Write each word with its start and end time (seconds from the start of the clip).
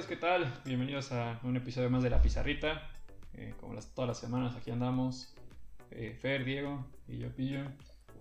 amigos, 0.00 0.06
¿qué 0.06 0.16
tal? 0.16 0.62
Bienvenidos 0.64 1.12
a 1.12 1.38
un 1.42 1.58
episodio 1.58 1.90
más 1.90 2.02
de 2.02 2.08
La 2.08 2.22
Pizarrita. 2.22 2.88
Eh, 3.34 3.52
como 3.60 3.74
las, 3.74 3.92
todas 3.92 4.08
las 4.08 4.18
semanas 4.18 4.56
aquí 4.56 4.70
andamos. 4.70 5.34
Eh, 5.90 6.16
Fer, 6.18 6.42
Diego 6.42 6.86
y 7.06 7.18
yo, 7.18 7.28
Pillo. 7.36 7.64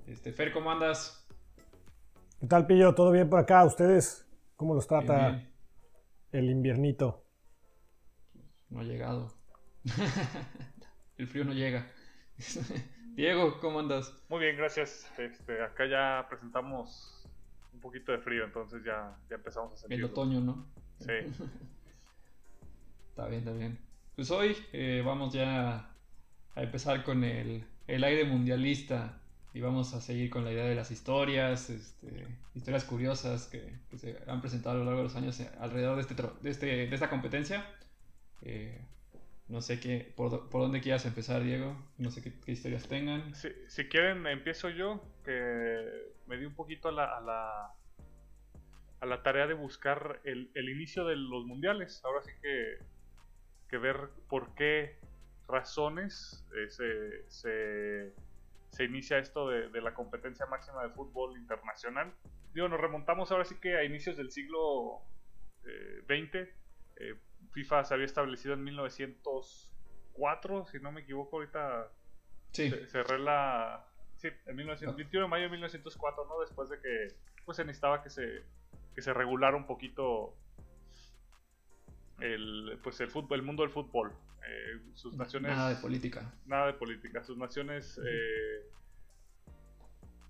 Este, 0.06 0.34
Fer, 0.34 0.52
¿cómo 0.52 0.72
andas? 0.72 1.26
¿Qué 2.42 2.48
tal, 2.48 2.68
Pillo? 2.68 2.94
¿Todo 2.96 3.12
bien 3.12 3.30
por 3.30 3.40
acá? 3.40 3.64
¿Ustedes 3.64 4.28
cómo 4.58 4.74
los 4.76 4.88
trata 4.88 5.30
Bien, 5.30 5.38
bien. 5.38 6.44
el 6.44 6.50
inviernito? 6.50 7.24
No 8.70 8.82
ha 8.82 8.84
llegado. 8.84 9.34
El 11.18 11.28
frío 11.28 11.46
no 11.46 11.54
llega. 11.54 11.88
Diego, 13.16 13.62
¿cómo 13.62 13.80
andas? 13.80 14.14
Muy 14.28 14.42
bien, 14.42 14.58
gracias. 14.58 15.10
Este, 15.18 15.64
acá 15.64 15.86
ya 15.88 16.26
presentamos 16.28 17.26
un 17.72 17.80
poquito 17.80 18.12
de 18.12 18.18
frío, 18.18 18.44
entonces 18.44 18.84
ya, 18.84 19.18
ya 19.30 19.38
empezamos 19.38 19.72
a 19.72 19.76
El 19.76 19.80
sentirlo. 19.80 20.08
otoño, 20.08 20.42
¿no? 20.42 20.68
Sí. 21.00 21.14
Está 23.10 23.28
bien, 23.28 23.40
está 23.40 23.54
bien. 23.54 23.78
Pues 24.16 24.32
hoy 24.32 24.56
eh, 24.74 25.02
vamos 25.06 25.34
ya 25.34 25.90
a 26.56 26.62
empezar 26.62 27.04
con 27.04 27.24
el, 27.24 27.64
el 27.88 28.04
aire 28.04 28.26
mundialista 28.26 29.22
y 29.54 29.62
vamos 29.62 29.94
a 29.94 30.02
seguir 30.02 30.30
con 30.30 30.46
la 30.46 30.52
idea 30.52 30.66
de 30.66 30.76
las 30.76 30.92
historias, 30.92 31.70
este, 31.70 32.28
historias 32.54 32.84
curiosas 32.84 33.48
que, 33.48 33.80
que 33.90 33.98
se 33.98 34.18
han 34.28 34.42
presentado 34.42 34.76
a 34.76 34.80
lo 34.80 34.86
largo 34.86 35.00
de 35.00 35.04
los 35.06 35.16
años 35.16 35.40
eh, 35.40 35.50
alrededor 35.60 35.96
de, 35.96 36.02
este, 36.02 36.16
de, 36.16 36.50
este, 36.50 36.66
de 36.88 36.94
esta 36.94 37.10
competencia. 37.10 37.66
Eh, 38.42 38.80
no 39.48 39.62
sé 39.62 39.80
qué, 39.80 40.14
por, 40.16 40.50
por 40.50 40.62
dónde 40.62 40.82
quieras 40.82 41.06
empezar, 41.06 41.44
Diego. 41.44 41.76
No 41.98 42.12
sé 42.12 42.22
qué, 42.22 42.34
qué 42.46 42.52
historias 42.52 42.88
tengan. 42.88 43.34
Si, 43.34 43.50
si 43.68 43.86
quieren, 43.90 44.28
empiezo 44.28 44.70
yo, 44.70 45.04
que 45.26 46.14
me 46.28 46.38
di 46.38 46.46
un 46.46 46.54
poquito 46.54 46.90
a 46.90 46.92
la, 46.92 47.18
a 47.18 47.22
la, 47.22 47.74
a 49.02 49.06
la 49.06 49.24
tarea 49.24 49.48
de 49.48 49.54
buscar 49.54 50.20
el, 50.24 50.52
el 50.56 50.70
inicio 50.70 51.06
de 51.06 51.16
los 51.16 51.46
mundiales. 51.46 52.02
Ahora 52.04 52.22
sí 52.24 52.32
que, 52.42 52.78
que 53.70 53.78
ver 53.78 54.10
por 54.28 54.54
qué 54.56 54.98
razones 55.48 56.46
eh, 56.56 56.70
se, 56.70 57.30
se, 57.30 58.14
se 58.72 58.84
inicia 58.84 59.18
esto 59.18 59.50
de, 59.50 59.70
de 59.70 59.82
la 59.82 59.94
competencia 59.94 60.46
máxima 60.48 60.84
de 60.84 60.90
fútbol 60.92 61.38
internacional. 61.38 62.14
Digo, 62.54 62.68
nos 62.68 62.80
remontamos 62.82 63.32
ahora 63.32 63.46
sí 63.46 63.56
que 63.60 63.78
a 63.78 63.84
inicios 63.84 64.18
del 64.18 64.32
siglo 64.32 65.02
eh, 65.66 66.02
XX. 66.08 66.50
Eh, 66.98 67.16
FIFA 67.52 67.84
se 67.86 67.94
había 67.94 68.06
establecido 68.06 68.54
en 68.54 68.64
1904, 68.64 70.66
si 70.68 70.80
no 70.80 70.92
me 70.92 71.02
equivoco, 71.02 71.38
ahorita 71.38 71.92
Sí, 72.52 72.70
ce- 72.70 72.88
cerré 72.88 73.20
la. 73.20 73.86
Sí, 74.18 74.28
en 74.48 74.56
1900 74.56 74.98
21 74.98 75.26
de 75.26 75.30
mayo 75.30 75.44
de 75.46 75.50
1904, 75.52 76.26
¿no? 76.26 76.40
Después 76.42 76.70
de 76.70 76.80
que 76.82 77.08
pues 77.46 77.56
se 77.56 77.64
necesitaba 77.66 78.04
que 78.04 78.10
se, 78.10 78.44
que 79.00 79.04
se 79.04 79.14
regulara 79.14 79.56
un 79.56 79.66
poquito 79.66 80.36
el, 82.20 82.78
pues 82.84 83.00
el 83.00 83.10
fútbol, 83.10 83.40
el 83.40 83.46
mundo 83.46 83.64
del 83.64 83.72
fútbol. 83.72 84.12
Eh, 84.46 84.78
sus 84.94 85.16
naciones. 85.16 85.52
nada 85.56 85.70
de 85.70 85.76
política. 85.78 86.34
nada 86.46 86.68
de 86.68 86.74
política. 86.74 87.24
Sus 87.24 87.38
naciones. 87.38 87.98
eh, 88.06 88.66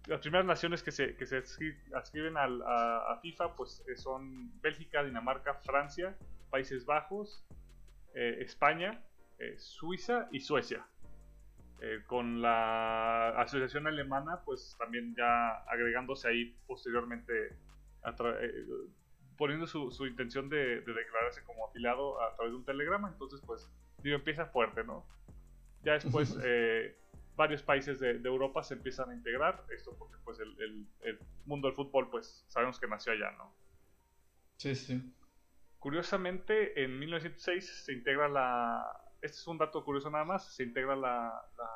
las 0.05 0.21
primeras 0.21 0.45
naciones 0.45 0.83
que 0.83 0.91
se, 0.91 1.15
que 1.15 1.25
se 1.25 1.39
adscri- 1.43 1.77
adscriben 1.95 2.37
al- 2.37 2.61
a, 2.61 3.11
a 3.13 3.19
FIFA 3.21 3.55
pues 3.55 3.83
eh, 3.87 3.97
son 3.97 4.51
Bélgica, 4.61 5.03
Dinamarca, 5.03 5.55
Francia, 5.55 6.15
Países 6.51 6.85
Bajos, 6.85 7.43
eh, 8.13 8.37
España, 8.41 9.01
Suiza 9.57 10.27
y 10.31 10.41
Suecia. 10.41 10.85
Con 12.07 12.41
la 12.41 13.29
asociación 13.41 13.87
alemana 13.87 14.41
pues 14.45 14.75
también 14.77 15.15
ya 15.15 15.59
agregándose 15.63 16.27
ahí 16.27 16.53
posteriormente 16.67 17.55
poniendo 19.37 19.67
su, 19.67 19.91
su 19.91 20.05
intención 20.05 20.49
de, 20.49 20.81
de 20.81 20.93
declararse 20.93 21.43
como 21.43 21.67
afiliado 21.67 22.21
a 22.21 22.35
través 22.35 22.51
de 22.53 22.57
un 22.57 22.65
telegrama 22.65 23.09
entonces 23.09 23.41
pues 23.45 23.69
digo 24.03 24.15
empieza 24.17 24.45
fuerte 24.47 24.83
no 24.83 25.05
ya 25.83 25.93
después 25.93 26.37
eh, 26.43 26.97
varios 27.35 27.63
países 27.63 27.99
de, 27.99 28.19
de 28.19 28.27
Europa 28.29 28.63
se 28.63 28.73
empiezan 28.73 29.09
a 29.09 29.13
integrar 29.15 29.65
esto 29.75 29.95
porque 29.97 30.17
pues 30.23 30.39
el, 30.39 30.49
el- 30.61 30.87
el 31.01 31.19
mundo 31.45 31.67
del 31.67 31.75
fútbol 31.75 32.09
pues 32.09 32.43
sabemos 32.49 32.79
que 32.79 32.87
nació 32.87 33.13
allá 33.13 33.31
no 33.31 33.53
Sí, 34.57 34.75
sí. 34.75 35.01
Curiosamente, 35.79 36.83
en 36.83 36.99
1906 36.99 37.85
se 37.85 37.93
integra 37.93 38.27
la. 38.27 38.83
Este 39.21 39.37
es 39.37 39.47
un 39.47 39.57
dato 39.57 39.85
curioso 39.85 40.09
nada 40.09 40.25
más. 40.25 40.53
Se 40.53 40.63
integra 40.63 40.97
la, 40.97 41.31
la, 41.57 41.69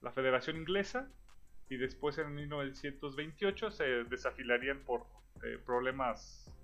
la 0.00 0.12
Federación 0.12 0.56
Inglesa. 0.56 1.10
Y 1.72 1.78
después 1.78 2.18
en 2.18 2.34
1928 2.34 3.70
se 3.70 3.84
desafiliarían 4.04 4.80
por 4.80 5.06
eh, 5.42 5.58
problemas 5.64 6.54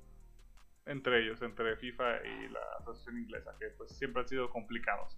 entre 0.84 1.22
ellos, 1.22 1.40
entre 1.40 1.76
FIFA 1.76 2.26
y 2.26 2.48
la 2.50 2.60
Asociación 2.78 3.20
Inglesa, 3.20 3.54
que 3.58 3.68
pues 3.70 3.90
siempre 3.92 4.20
han 4.20 4.28
sido 4.28 4.50
complicados. 4.50 5.16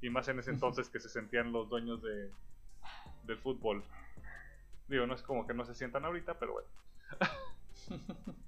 Y 0.00 0.10
más 0.10 0.28
en 0.28 0.38
ese 0.38 0.52
entonces 0.52 0.88
que 0.88 1.00
se 1.00 1.08
sentían 1.08 1.50
los 1.50 1.68
dueños 1.68 2.00
de, 2.04 2.30
del 3.24 3.38
fútbol. 3.38 3.82
Digo, 4.86 5.08
no 5.08 5.14
es 5.14 5.22
como 5.24 5.44
que 5.44 5.54
no 5.54 5.64
se 5.64 5.74
sientan 5.74 6.04
ahorita, 6.04 6.38
pero 6.38 6.52
bueno. 6.52 6.68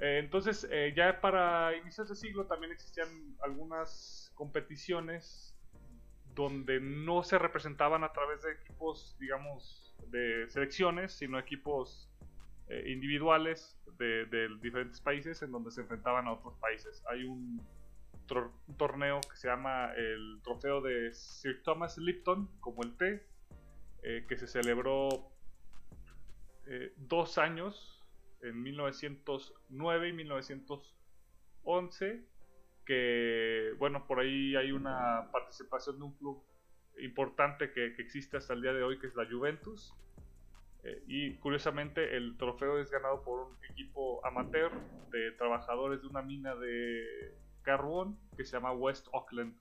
Eh, 0.00 0.18
entonces, 0.18 0.66
eh, 0.72 0.92
ya 0.94 1.20
para 1.20 1.76
inicios 1.76 2.08
de 2.08 2.16
siglo 2.16 2.46
también 2.46 2.72
existían 2.72 3.08
algunas 3.40 4.32
competiciones 4.34 5.56
donde 6.34 6.80
no 6.80 7.22
se 7.22 7.38
representaban 7.38 8.02
a 8.02 8.12
través 8.12 8.42
de 8.42 8.52
equipos, 8.52 9.16
digamos, 9.20 9.83
de 10.10 10.50
selecciones, 10.50 11.12
sino 11.12 11.38
equipos 11.38 12.10
eh, 12.68 12.84
individuales 12.88 13.78
de, 13.98 14.26
diferentes 14.60 15.00
países 15.00 15.40
en 15.42 15.52
donde 15.52 15.70
se 15.70 15.82
enfrentaban 15.82 16.26
a 16.26 16.32
otros 16.32 16.58
países. 16.58 17.04
Hay 17.10 17.24
un 17.24 17.62
torneo 18.78 19.20
que 19.20 19.36
se 19.36 19.48
llama 19.48 19.92
el 19.94 20.40
Trofeo 20.42 20.80
de 20.80 21.12
Sir 21.14 21.62
Thomas 21.62 21.98
Lipton, 21.98 22.48
como 22.60 22.82
el 22.82 22.96
T, 22.96 23.22
eh, 24.02 24.24
que 24.28 24.38
se 24.38 24.46
celebró 24.46 25.08
eh, 26.66 26.94
dos 26.96 27.36
años 27.38 28.02
en 28.40 28.62
1909 28.62 30.08
y 30.08 30.12
1911 30.12 32.24
que 32.84 33.72
bueno 33.78 34.06
por 34.06 34.20
ahí 34.20 34.56
hay 34.56 34.72
una 34.72 35.30
participación 35.32 35.98
de 35.98 36.04
un 36.04 36.12
club 36.12 36.42
importante 37.00 37.72
que, 37.72 37.94
que 37.94 38.02
existe 38.02 38.36
hasta 38.36 38.54
el 38.54 38.62
día 38.62 38.72
de 38.72 38.82
hoy 38.82 38.98
que 38.98 39.06
es 39.06 39.14
la 39.14 39.26
Juventus 39.26 39.94
Eh, 40.86 41.02
y 41.06 41.36
curiosamente 41.38 42.14
el 42.14 42.36
trofeo 42.36 42.78
es 42.78 42.90
ganado 42.90 43.22
por 43.24 43.48
un 43.48 43.56
equipo 43.70 44.20
amateur 44.26 44.70
de 45.10 45.32
trabajadores 45.32 46.02
de 46.02 46.08
una 46.08 46.20
mina 46.20 46.54
de 46.56 47.34
carbón 47.62 48.18
que 48.36 48.44
se 48.44 48.52
llama 48.52 48.72
West 48.72 49.06
Auckland 49.14 49.54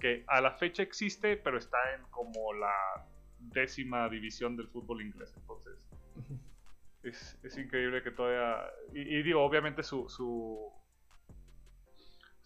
que 0.00 0.24
a 0.26 0.40
la 0.40 0.50
fecha 0.58 0.82
existe 0.82 1.36
pero 1.36 1.56
está 1.56 1.78
en 1.94 2.02
como 2.10 2.52
la 2.52 3.06
décima 3.38 4.08
división 4.08 4.56
del 4.56 4.66
fútbol 4.66 5.02
inglés 5.02 5.32
entonces 5.36 5.86
es, 7.02 7.38
es 7.42 7.56
increíble 7.58 8.02
que 8.02 8.10
todavía. 8.10 8.68
Y, 8.92 9.00
y 9.00 9.22
digo, 9.22 9.42
obviamente 9.42 9.82
su, 9.82 10.08
su. 10.08 10.72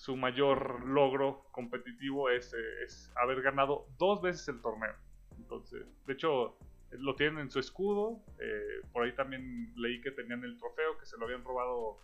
Su 0.01 0.17
mayor 0.17 0.83
logro 0.87 1.45
competitivo 1.53 2.31
es, 2.31 2.55
eh, 2.55 2.85
es 2.85 3.13
haber 3.17 3.43
ganado 3.43 3.87
dos 3.99 4.23
veces 4.23 4.49
el 4.49 4.63
torneo. 4.63 4.95
Entonces, 5.37 5.87
de 6.07 6.13
hecho, 6.15 6.57
lo 6.93 7.15
tienen 7.17 7.41
en 7.41 7.51
su 7.51 7.59
escudo. 7.59 8.25
eh, 8.39 8.81
por 8.95 9.05
ahí 9.05 9.15
también 9.15 9.75
leí 9.77 10.01
que 10.01 10.11
tenían 10.11 10.43
el 10.43 10.57
trofeo, 10.57 10.97
que 10.97 11.05
se 11.05 11.19
lo 11.19 11.27
habían 11.27 11.45
robado 11.45 11.99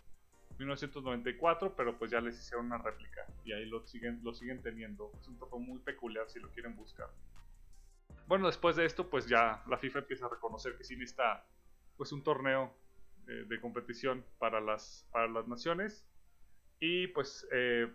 en 0.51 0.57
1994, 0.57 1.75
pero 1.75 1.97
pues 1.97 2.11
ya 2.11 2.21
les 2.21 2.37
hicieron 2.37 2.67
una 2.67 2.77
réplica. 2.77 3.25
Y 3.43 3.53
ahí 3.53 3.65
lo 3.65 3.83
siguen, 3.87 4.19
lo 4.23 4.35
siguen 4.35 4.61
teniendo. 4.61 5.11
Es 5.19 5.27
un 5.27 5.39
trofeo 5.39 5.57
muy 5.57 5.79
peculiar 5.79 6.29
si 6.29 6.39
lo 6.39 6.51
quieren 6.51 6.75
buscar. 6.75 7.09
Bueno, 8.27 8.45
después 8.45 8.75
de 8.75 8.85
esto, 8.85 9.09
pues 9.09 9.25
ya 9.25 9.63
la 9.65 9.79
FIFA 9.79 9.99
empieza 9.99 10.27
a 10.27 10.29
reconocer 10.29 10.77
que 10.77 10.83
sí 10.83 10.95
necesita 10.95 11.47
pues 11.95 12.11
un 12.11 12.23
torneo 12.23 12.75
eh, 13.27 13.45
de 13.47 13.59
competición 13.59 14.23
para 14.37 14.61
las, 14.61 15.07
para 15.11 15.27
las 15.27 15.47
naciones 15.47 16.07
y 16.79 17.07
pues 17.07 17.47
eh, 17.51 17.87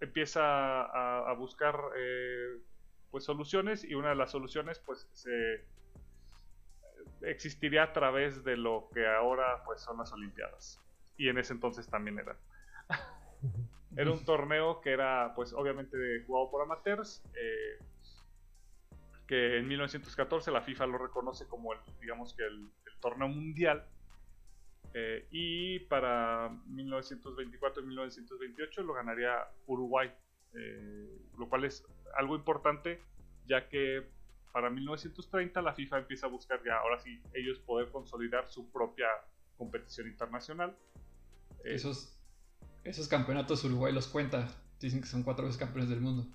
empieza 0.00 0.42
a, 0.82 1.30
a 1.30 1.32
buscar 1.34 1.78
eh, 1.96 2.58
pues 3.10 3.24
soluciones 3.24 3.84
y 3.84 3.94
una 3.94 4.10
de 4.10 4.16
las 4.16 4.30
soluciones 4.30 4.78
pues 4.80 5.08
se 5.12 5.64
existiría 7.22 7.84
a 7.84 7.92
través 7.92 8.44
de 8.44 8.56
lo 8.56 8.88
que 8.92 9.06
ahora 9.06 9.62
pues 9.64 9.80
son 9.80 9.98
las 9.98 10.12
olimpiadas 10.12 10.80
y 11.16 11.28
en 11.28 11.38
ese 11.38 11.54
entonces 11.54 11.88
también 11.88 12.18
eran 12.18 12.36
era 13.96 14.10
un 14.10 14.24
torneo 14.24 14.80
que 14.80 14.90
era 14.90 15.32
pues 15.34 15.52
obviamente 15.52 15.96
jugado 16.26 16.50
por 16.50 16.62
amateurs 16.62 17.22
eh, 17.34 17.78
que 19.26 19.58
en 19.58 19.68
1914 19.68 20.50
la 20.50 20.62
FIFA 20.62 20.86
lo 20.86 20.98
reconoce 20.98 21.46
como 21.46 21.72
el, 21.72 21.80
digamos 22.00 22.34
que 22.34 22.44
el, 22.44 22.70
el 22.86 23.00
torneo 23.00 23.28
mundial. 23.28 23.86
Eh, 24.98 25.28
y 25.30 25.78
para 25.80 26.48
1924 26.68 27.82
y 27.82 27.86
1928 27.86 28.82
lo 28.82 28.94
ganaría 28.94 29.46
Uruguay, 29.66 30.10
eh, 30.54 31.20
lo 31.36 31.50
cual 31.50 31.66
es 31.66 31.84
algo 32.16 32.34
importante 32.34 33.02
ya 33.44 33.68
que 33.68 34.08
para 34.52 34.70
1930 34.70 35.60
la 35.60 35.74
FIFA 35.74 35.98
empieza 35.98 36.24
a 36.24 36.30
buscar 36.30 36.62
ya, 36.64 36.78
ahora 36.78 36.98
sí, 36.98 37.20
ellos 37.34 37.58
poder 37.58 37.90
consolidar 37.90 38.46
su 38.48 38.70
propia 38.72 39.08
competición 39.58 40.08
internacional. 40.08 40.74
Eh, 41.62 41.74
Esos, 41.74 42.18
esos 42.82 43.06
campeonatos 43.06 43.64
Uruguay 43.64 43.92
los 43.92 44.08
cuenta. 44.08 44.48
Dicen 44.80 45.02
que 45.02 45.08
son 45.08 45.24
cuatro 45.24 45.44
veces 45.44 45.60
campeones 45.60 45.90
del 45.90 46.00
mundo. 46.00 46.26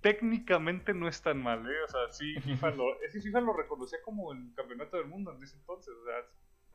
técnicamente 0.00 0.94
no 0.94 1.06
es 1.06 1.20
tan 1.20 1.42
mal, 1.42 1.66
¿eh? 1.66 1.82
O 1.84 1.88
sea, 1.88 2.10
sí, 2.12 2.34
FIFA 2.40 2.70
lo, 2.76 2.84
FIFA 3.12 3.40
lo 3.42 3.52
reconocía 3.52 3.98
como 4.02 4.32
el 4.32 4.54
campeonato 4.54 4.96
del 4.96 5.06
mundo 5.06 5.34
en 5.34 5.42
ese 5.42 5.58
entonces. 5.58 5.92
O 5.94 6.04
sea, 6.06 6.14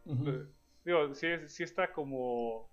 eh, 0.06 0.46
digo, 0.84 1.14
sí, 1.14 1.28
sí, 1.48 1.64
está 1.64 1.92
como 1.92 2.70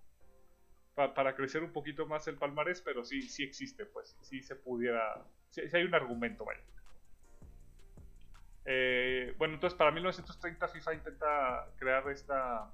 para 0.94 1.34
crecer 1.34 1.62
un 1.62 1.72
poquito 1.72 2.06
más 2.06 2.28
el 2.28 2.36
palmarés, 2.36 2.82
pero 2.82 3.04
sí, 3.04 3.22
sí 3.22 3.42
existe, 3.42 3.86
pues. 3.86 4.16
Sí 4.20 4.42
se 4.42 4.56
pudiera. 4.56 5.24
Sí, 5.48 5.62
hay 5.72 5.84
un 5.84 5.94
argumento, 5.94 6.44
vaya. 6.44 6.60
Eh, 8.64 9.34
bueno, 9.38 9.54
entonces 9.54 9.76
para 9.76 9.90
1930 9.90 10.68
FIFA 10.68 10.94
intenta 10.94 11.68
crear 11.78 12.08
esta, 12.10 12.70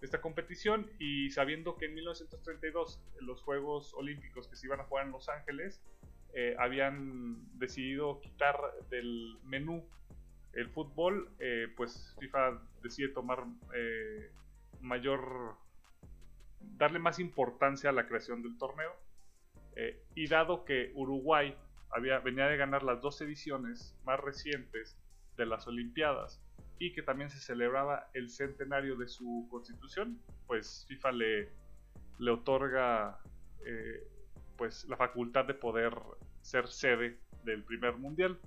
esta 0.00 0.20
competición 0.20 0.90
y 0.98 1.30
sabiendo 1.30 1.76
que 1.76 1.86
en 1.86 1.94
1932 1.94 3.00
los 3.20 3.42
Juegos 3.42 3.94
Olímpicos 3.94 4.48
que 4.48 4.56
se 4.56 4.66
iban 4.66 4.80
a 4.80 4.84
jugar 4.84 5.06
en 5.06 5.12
Los 5.12 5.28
Ángeles 5.28 5.80
eh, 6.34 6.56
habían 6.58 7.58
decidido 7.58 8.20
quitar 8.20 8.56
del 8.90 9.38
menú 9.44 9.88
el 10.58 10.68
fútbol, 10.70 11.30
eh, 11.38 11.68
pues 11.76 12.16
FIFA 12.18 12.60
decide 12.82 13.08
tomar 13.08 13.44
mayor, 14.80 15.56
darle 16.60 16.98
más 16.98 17.18
importancia 17.18 17.90
a 17.90 17.92
la 17.92 18.06
creación 18.06 18.42
del 18.42 18.56
torneo 18.58 18.92
y 20.16 20.26
dado 20.26 20.64
que 20.64 20.90
Uruguay 20.96 21.54
había, 21.90 22.18
venía 22.18 22.46
de 22.46 22.56
ganar 22.56 22.82
las 22.82 23.00
dos 23.00 23.20
ediciones 23.20 23.96
más 24.04 24.18
recientes 24.18 24.98
de 25.36 25.46
las 25.46 25.66
Olimpiadas 25.66 26.42
y 26.78 26.92
que 26.92 27.02
también 27.02 27.30
se 27.30 27.38
celebraba 27.38 28.08
el 28.14 28.30
centenario 28.30 28.96
de 28.96 29.08
su 29.08 29.46
constitución, 29.50 30.20
pues 30.46 30.84
FIFA 30.88 31.12
le, 31.12 31.48
le 32.18 32.30
otorga 32.30 33.18
eh, 33.66 34.06
pues 34.56 34.84
la 34.88 34.96
facultad 34.96 35.44
de 35.44 35.54
poder 35.54 35.92
ser 36.42 36.68
sede 36.68 37.18
del 37.44 37.64
primer 37.64 37.96
mundial. 37.96 38.38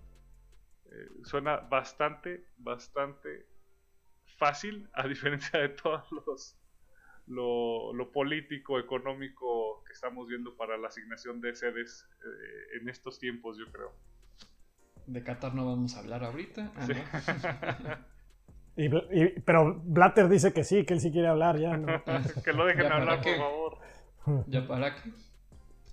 Eh, 0.91 1.09
suena 1.23 1.57
bastante, 1.57 2.47
bastante 2.57 3.47
fácil, 4.37 4.89
a 4.93 5.07
diferencia 5.07 5.59
de 5.59 5.69
todos 5.69 6.11
los 6.11 6.57
lo, 7.27 7.93
lo, 7.93 8.11
político, 8.11 8.79
económico 8.79 9.83
que 9.85 9.93
estamos 9.93 10.27
viendo 10.27 10.55
para 10.57 10.77
la 10.77 10.87
asignación 10.87 11.39
de 11.39 11.55
sedes 11.55 12.09
eh, 12.25 12.79
en 12.81 12.89
estos 12.89 13.19
tiempos, 13.19 13.57
yo 13.57 13.71
creo. 13.71 13.93
De 15.07 15.23
Qatar 15.23 15.53
no 15.53 15.65
vamos 15.65 15.95
a 15.95 15.99
hablar 15.99 16.23
ahorita. 16.23 16.71
Ah, 16.75 18.05
pero 19.45 19.81
Blatter 19.83 20.27
dice 20.27 20.51
que 20.51 20.63
sí, 20.63 20.83
que 20.85 20.93
él 20.93 20.99
sí 20.99 21.11
quiere 21.11 21.27
hablar 21.27 21.57
ya. 21.57 21.79
que 22.43 22.53
lo 22.53 22.65
dejen 22.65 22.91
hablar, 22.91 23.21
por 23.21 23.37
favor. 23.37 23.77
¿Ya 24.47 24.67
para 24.67 24.95
qué? 24.95 25.11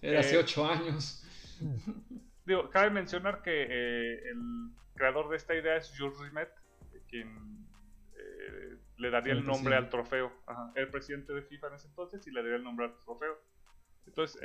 Era 0.03 0.21
hace 0.21 0.37
eh, 0.37 0.39
ocho 0.39 0.67
años. 0.67 1.25
Digo, 2.45 2.71
cabe 2.71 2.91
mencionar 2.91 3.43
que 3.43 3.63
eh, 3.63 4.31
el 4.31 4.73
creador 4.99 5.31
de 5.31 5.37
esta 5.37 5.55
idea 5.55 5.77
es 5.77 5.93
Jules 5.97 6.19
Rimet, 6.19 6.51
quien 7.09 7.67
eh, 8.17 8.77
le 8.97 9.11
daría 9.11 9.33
el, 9.33 9.47
nombre 9.47 9.75
al 9.77 9.89
trofeo. 9.89 10.31
el 10.75 10.89
presidente 10.89 11.33
de 11.33 11.43
FIFA 11.43 11.69
en 11.69 11.75
ese 11.75 11.89
entonces 11.89 12.27
y 12.27 12.31
le 12.31 12.43
daría 12.43 12.57
el 12.57 12.65
nombre 12.65 12.87
al 12.87 12.95
trofeo. 13.05 13.39
Entonces, 14.07 14.41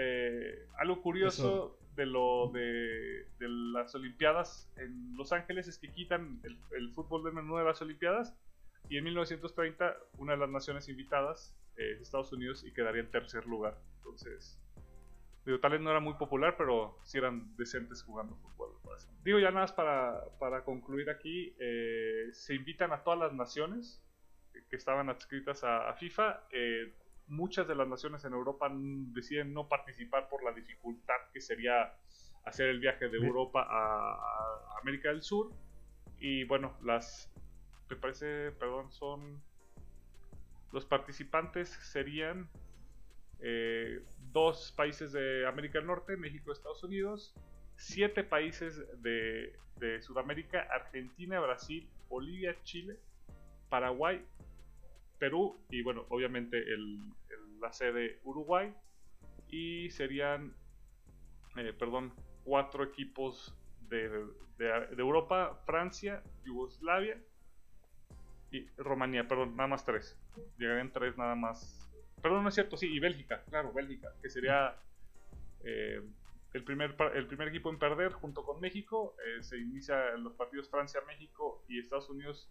algo 0.77 1.01
curioso 1.01 1.79
de 1.95 2.05
lo 2.05 2.51
de, 2.51 3.27
las 3.39 3.94
Olimpiadas 3.95 4.69
en 4.77 5.15
Los 5.15 5.31
Ángeles 5.31 5.67
es 5.67 5.77
que 5.77 5.91
quitan 5.91 6.41
el, 6.44 6.91
fútbol 6.91 7.23
de 7.23 7.31
menú 7.31 7.57
de 7.57 7.63
las 7.63 7.81
Olimpiadas 7.81 8.35
y 8.89 8.97
en 8.97 9.03
1930 9.05 9.95
una 10.17 10.33
de 10.33 10.39
las 10.39 10.50
naciones 10.50 10.89
invitadas 10.89 11.55
es 11.75 12.01
Estados 12.01 12.31
Unidos 12.33 12.63
y 12.63 12.71
quedaría 12.73 13.01
en 13.01 13.11
tercer 13.11 13.45
lugar. 13.45 13.77
Entonces, 13.97 14.59
digo, 15.45 15.59
tal 15.59 15.71
vez 15.71 15.81
no 15.81 15.89
era 15.89 15.99
muy 15.99 16.13
popular, 16.15 16.55
pero 16.57 16.99
sí 17.03 17.17
eran 17.17 17.55
decentes 17.55 18.03
jugando 18.03 18.35
fútbol. 18.35 18.73
Digo, 19.23 19.39
ya 19.39 19.49
nada 19.51 19.61
más 19.61 19.71
para, 19.71 20.21
para 20.37 20.63
concluir 20.63 21.09
aquí, 21.09 21.55
eh, 21.57 22.27
se 22.33 22.55
invitan 22.55 22.91
a 22.91 23.03
todas 23.03 23.19
las 23.19 23.33
naciones 23.33 24.03
que 24.69 24.75
estaban 24.75 25.09
adscritas 25.09 25.63
a, 25.63 25.93
FIFA. 25.93 26.43
Eh, 26.51 26.93
muchas 27.27 27.67
de 27.67 27.75
las 27.75 27.87
naciones 27.87 28.25
en 28.25 28.33
Europa 28.33 28.69
deciden 28.71 29.53
no 29.53 29.67
participar 29.69 30.27
por 30.27 30.43
la 30.43 30.51
dificultad 30.51 31.15
que 31.31 31.39
sería 31.39 31.93
hacer 32.45 32.67
el 32.67 32.79
viaje 32.79 33.07
de 33.07 33.17
Europa 33.17 33.65
a, 33.67 34.79
América 34.81 35.09
del 35.09 35.21
Sur. 35.21 35.51
Y 36.19 36.43
bueno, 36.43 36.77
las, 36.83 37.31
me 37.89 37.95
parece, 37.95 38.51
perdón, 38.51 38.91
son 38.91 39.41
los 40.71 40.85
participantes 40.85 41.69
serían 41.69 42.49
eh, 43.43 44.01
dos 44.31 44.71
países 44.71 45.11
de 45.11 45.45
América 45.45 45.77
del 45.77 45.87
Norte, 45.87 46.17
México, 46.17 46.51
Estados 46.51 46.83
Unidos, 46.83 47.35
siete 47.75 48.23
países 48.23 48.81
de, 49.01 49.53
de 49.77 50.01
Sudamérica, 50.01 50.67
Argentina, 50.71 51.39
Brasil, 51.39 51.87
Bolivia, 52.09 52.55
Chile, 52.63 52.97
Paraguay, 53.69 54.25
Perú 55.19 55.57
y 55.69 55.81
bueno, 55.81 56.05
obviamente 56.09 56.63
la 57.59 57.71
sede 57.71 58.19
Uruguay. 58.23 58.73
Y 59.49 59.89
serían, 59.91 60.53
eh, 61.57 61.73
perdón, 61.77 62.13
cuatro 62.43 62.83
equipos 62.83 63.55
de, 63.89 64.25
Europa, 64.97 65.61
Francia, 65.65 66.23
Yugoslavia 66.43 67.21
y 68.51 68.67
Rumanía, 68.77 69.27
perdón, 69.27 69.55
nada 69.55 69.67
más 69.67 69.85
tres. 69.85 70.17
Llegarían 70.57 70.91
tres 70.91 71.17
nada 71.17 71.35
más. 71.35 71.82
Perdón, 72.23 72.43
no 72.43 72.49
es 72.49 72.55
cierto, 72.55 72.77
sí, 72.77 72.87
y 72.87 72.99
Bélgica, 72.99 73.43
claro, 73.49 73.73
Bélgica, 73.73 74.13
que 74.21 74.29
sería 74.29 74.77
eh, 75.61 76.01
el, 76.53 76.63
primer, 76.63 76.95
el 77.15 77.27
primer 77.27 77.49
equipo 77.49 77.69
en 77.69 77.77
perder 77.77 78.13
junto 78.13 78.45
con 78.45 78.61
México. 78.61 79.17
Eh, 79.25 79.43
se 79.43 79.57
inicia 79.57 80.13
en 80.13 80.23
los 80.23 80.31
partidos 80.31 80.69
Francia, 80.69 81.01
México 81.05 81.65
y 81.67 81.79
Estados 81.79 82.09
Unidos, 82.09 82.49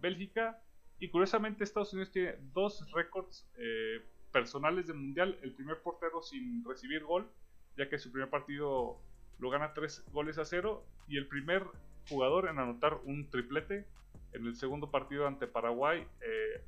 Bélgica. 0.00 0.62
Y 1.00 1.10
curiosamente 1.10 1.64
Estados 1.64 1.92
Unidos 1.92 2.10
tiene 2.12 2.36
dos 2.54 2.90
récords 2.92 3.46
eh, 3.58 4.02
personales 4.32 4.86
de 4.86 4.94
mundial. 4.94 5.38
El 5.42 5.52
primer 5.52 5.82
portero 5.82 6.22
sin 6.22 6.64
recibir 6.64 7.04
gol, 7.04 7.30
ya 7.76 7.90
que 7.90 7.98
su 7.98 8.10
primer 8.10 8.30
partido 8.30 9.02
lo 9.38 9.50
gana 9.50 9.74
3 9.74 10.12
goles 10.12 10.38
a 10.38 10.46
0. 10.46 10.82
Y 11.08 11.18
el 11.18 11.28
primer 11.28 11.66
jugador 12.08 12.48
en 12.48 12.58
anotar 12.58 12.94
un 13.04 13.28
triplete. 13.28 13.86
En 14.32 14.46
el 14.46 14.54
segundo 14.56 14.90
partido 14.90 15.26
ante 15.26 15.46
Paraguay, 15.46 16.06
eh, 16.20 16.64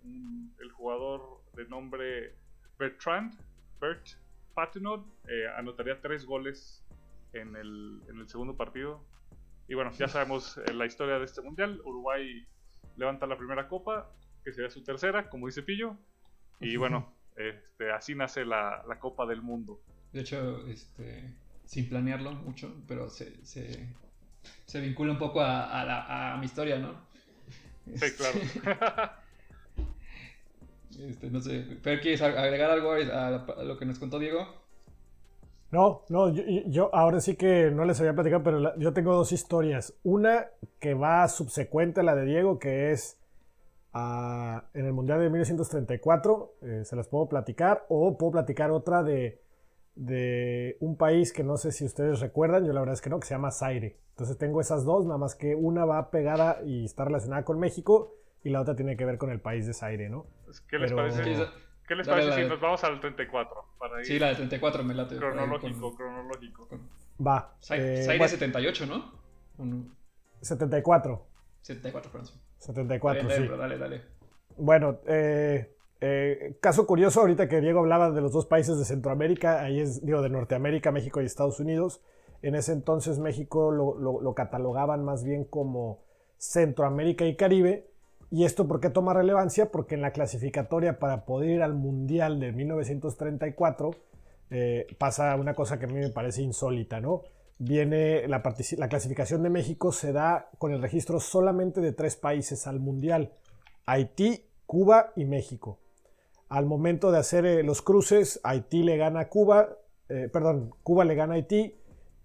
el 0.61 0.73
jugador 0.73 1.43
de 1.55 1.67
nombre 1.67 2.35
Bertrand, 2.79 3.35
Bert 3.81 4.07
Patinod, 4.55 5.05
eh, 5.29 5.47
anotaría 5.57 6.01
3 6.01 6.27
goles 6.27 6.85
en 7.33 7.57
el, 7.57 8.03
en 8.09 8.19
el 8.19 8.29
segundo 8.29 8.57
partido. 8.57 9.05
Y 9.69 9.75
bueno, 9.75 9.93
ya 9.93 10.09
sabemos 10.09 10.61
la 10.75 10.87
historia 10.87 11.19
de 11.19 11.25
este 11.25 11.41
mundial. 11.41 11.81
Uruguay 11.85 12.47
levanta 12.97 13.27
la 13.27 13.39
primera 13.39 13.69
copa, 13.69 14.11
que 14.45 14.53
sería 14.53 14.71
su 14.71 14.83
tercera, 14.83 15.31
como 15.31 15.47
dice 15.47 15.63
Pillo. 15.63 15.97
Y 16.61 16.77
bueno, 16.77 17.13
este, 17.37 17.91
así 17.91 18.15
nace 18.15 18.45
la, 18.45 18.85
Copa 19.01 19.27
del 19.27 19.43
Mundo. 19.43 19.81
De 20.13 20.21
hecho, 20.21 20.67
este, 20.69 21.35
sin 21.65 21.89
planearlo 21.89 22.33
mucho, 22.33 22.83
pero 22.87 23.09
se, 23.11 23.45
se, 23.45 24.81
vincula 24.81 25.13
un 25.13 25.19
poco 25.19 25.41
a, 25.41 26.37
mi 26.39 26.47
historia, 26.47 26.79
¿no? 26.79 27.12
Sí, 27.95 28.07
claro. 28.17 29.12
Este, 31.01 31.31
no 31.31 31.41
sé, 31.41 31.65
¿pero 31.83 32.01
quieres 32.03 32.21
agregar 32.21 32.71
algo 32.71 32.93
a, 32.93 33.65
lo 33.65 33.79
que 33.79 33.87
nos 33.87 33.99
contó 33.99 34.19
Diego? 34.19 34.47
No, 35.71 36.03
no, 36.11 36.29
yo, 36.29 36.95
ahora 36.95 37.19
sí 37.21 37.35
que 37.35 37.71
no 37.71 37.87
les 37.87 37.99
había 37.99 38.12
platicado, 38.12 38.43
pero 38.43 38.79
yo 38.79 38.93
tengo 38.93 39.15
dos 39.15 39.33
historias. 39.33 39.95
Una 40.03 40.49
que 40.79 40.93
va 40.93 41.27
subsecuente 41.29 42.01
a 42.01 42.03
la 42.03 42.15
de 42.15 42.27
Diego, 42.27 42.59
que 42.59 42.93
es 42.93 43.19
en 43.95 44.87
el 44.87 44.93
Mundial 44.93 45.21
de 45.21 45.31
1934, 45.31 46.55
eh, 46.61 46.83
se 46.85 46.95
las 46.95 47.09
puedo 47.09 47.27
platicar, 47.29 47.87
o 47.89 48.17
puedo 48.19 48.33
platicar 48.33 48.71
otra 48.71 49.03
de, 49.03 49.41
de, 49.95 50.77
un 50.81 50.97
país 50.97 51.33
que 51.33 51.45
no 51.45 51.57
sé 51.57 51.73
si 51.73 51.85
ustedes 51.85 52.21
recuerdan, 52.21 52.65
yo 52.65 52.73
la 52.73 52.81
verdad 52.81 52.95
es 52.95 53.01
que 53.01 53.11
no, 53.11 53.21
que 53.21 53.27
se 53.27 53.35
llama 53.35 53.51
Zaire. 53.51 53.99
Entonces 54.11 54.39
tengo 54.39 54.61
esas 54.61 54.85
dos, 54.85 55.05
nada 55.07 55.19
más 55.19 55.35
que 55.35 55.55
una 55.55 55.85
va 55.85 56.11
pegada 56.11 56.61
y 56.65 56.85
está 56.85 57.05
relacionada 57.05 57.45
con 57.45 57.59
México 57.59 58.15
y 58.45 58.51
la 58.51 58.61
otra 58.61 58.75
tiene 58.75 58.97
que 58.97 59.05
ver 59.05 59.19
con 59.19 59.31
el 59.31 59.41
país 59.41 59.67
de 59.67 59.75
Zaire, 59.75 60.09
¿no? 60.09 60.27
¿Qué 60.69 60.79
les 60.79 60.93
parece? 60.93 61.23
¿Qué 61.87 61.95
les 61.97 62.09
parece 62.09 62.43
si 62.43 62.49
nos 62.49 62.61
vamos 62.61 62.83
al 62.85 63.01
34? 63.01 63.65
Para 63.79 64.05
sí, 64.05 64.19
la 64.19 64.29
de 64.29 64.37
34 64.37 64.85
me 64.85 64.95
late. 64.95 65.17
Cronológico, 65.17 65.95
cronológico. 65.95 66.69
Va. 67.25 67.57
Zaire 67.61 68.29
78, 68.29 68.87
¿no? 68.87 69.13
74. 70.41 71.27
74, 71.61 72.13
perdón. 72.13 72.31
74, 72.59 73.31
sí. 73.31 73.49
Dale, 73.49 73.79
dale. 73.79 74.03
Bueno, 74.57 75.01
eh, 75.07 75.75
eh, 76.05 76.57
caso 76.61 76.85
curioso, 76.85 77.21
ahorita 77.21 77.49
que 77.49 77.61
Diego 77.61 77.79
hablaba 77.79 78.11
de 78.11 78.21
los 78.21 78.33
dos 78.33 78.45
países 78.45 78.77
de 78.77 78.85
Centroamérica, 78.85 79.63
ahí 79.63 79.79
es, 79.79 80.05
digo, 80.05 80.21
de 80.21 80.31
Norteamérica, 80.31 80.91
México 80.91 81.23
y 81.23 81.27
Estados 81.27 81.61
Unidos. 81.61 82.03
En 82.43 82.57
ese 82.57 82.73
entonces 82.73 83.21
México 83.21 83.71
lo, 83.71 84.35
catalogaban 84.35 85.05
más 85.05 85.23
bien 85.23 85.45
como 85.45 86.03
Centroamérica 86.39 87.25
y 87.25 87.37
Caribe, 87.37 87.89
¿Y 88.35 88.47
esto 88.47 88.67
por 88.67 88.81
qué 88.81 88.89
toma 88.89 89.13
relevancia? 89.13 89.71
Porque 89.71 89.95
en 89.95 90.01
la 90.01 90.13
clasificatoria 90.13 90.99
para 90.99 91.27
poder 91.27 91.51
ir 91.51 91.63
al 91.63 91.75
Mundial 91.75 92.41
de 92.41 92.51
1934 92.53 93.91
eh, 94.49 94.87
pasa 94.97 95.37
una 95.37 95.53
cosa 95.53 95.79
que 95.79 95.85
a 95.85 95.89
mí 95.89 96.01
me 96.01 96.09
parece 96.09 96.41
insólita, 96.41 96.99
¿no? 96.99 97.25
Viene 97.59 98.27
la, 98.29 98.43
la 98.79 98.89
clasificación 98.89 99.43
de 99.43 99.51
México 99.51 99.93
se 99.93 100.15
da 100.15 100.49
con 100.57 100.73
el 100.73 100.81
registro 100.81 101.21
solamente 101.21 101.83
de 101.83 101.93
tres 101.93 102.17
países 102.17 102.67
al 102.67 102.81
Mundial, 102.81 103.35
Haití, 103.85 104.47
Cuba 104.65 105.13
y 105.15 105.27
México. 105.27 105.82
Al 106.53 106.67
momento 106.67 107.11
de 107.11 107.19
hacer 107.19 107.47
eh, 107.47 107.63
los 107.63 107.81
cruces, 107.81 108.39
Haití 108.45 108.83
le 108.83 108.99
gana 108.99 109.21
a 109.21 109.29
Cuba, 109.31 109.71
eh, 110.11 110.29
perdón, 110.31 110.75
Cuba 110.83 111.07
le 111.07 111.15
gana 111.15 111.33
a 111.33 111.37
Haití 111.37 111.77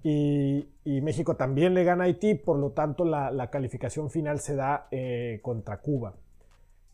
y, 0.04 0.68
México 0.84 1.38
también 1.38 1.74
le 1.74 1.86
gana 1.86 2.04
a 2.04 2.08
Haití, 2.08 2.36
por 2.36 2.60
lo 2.60 2.72
tanto 2.72 3.06
la, 3.06 3.50
calificación 3.50 4.10
final 4.10 4.42
se 4.42 4.58
da 4.58 4.90
eh, 4.92 5.40
contra 5.42 5.80
Cuba. 5.80 6.16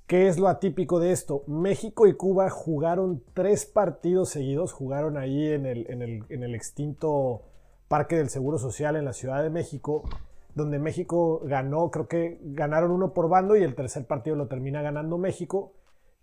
¿Qué 0.05 0.27
es 0.27 0.37
lo 0.37 0.47
atípico 0.47 0.99
de 0.99 1.11
esto? 1.11 1.43
México 1.47 2.05
y 2.05 2.13
Cuba 2.13 2.51
jugaron 2.51 3.23
tres 3.33 3.65
partidos 3.65 4.29
seguidos, 4.29 4.71
jugaron 4.71 5.17
ahí 5.17 5.47
en 5.47 5.65
el, 5.65 5.87
en 6.29 6.43
el 6.43 6.53
extinto 6.53 7.45
Parque 7.87 8.15
del 8.15 8.29
Seguro 8.29 8.59
Social 8.59 8.95
en 8.95 9.05
la 9.05 9.13
Ciudad 9.13 9.41
de 9.41 9.49
México, 9.49 10.03
donde 10.53 10.77
México 10.77 11.41
ganó, 11.45 11.89
creo 11.89 12.07
que 12.07 12.37
ganaron 12.43 12.91
uno 12.91 13.11
por 13.11 13.27
bando 13.27 13.55
y 13.55 13.63
el 13.63 13.73
tercer 13.73 14.05
partido 14.05 14.35
lo 14.35 14.47
termina 14.47 14.83
ganando 14.83 15.17
México. 15.17 15.73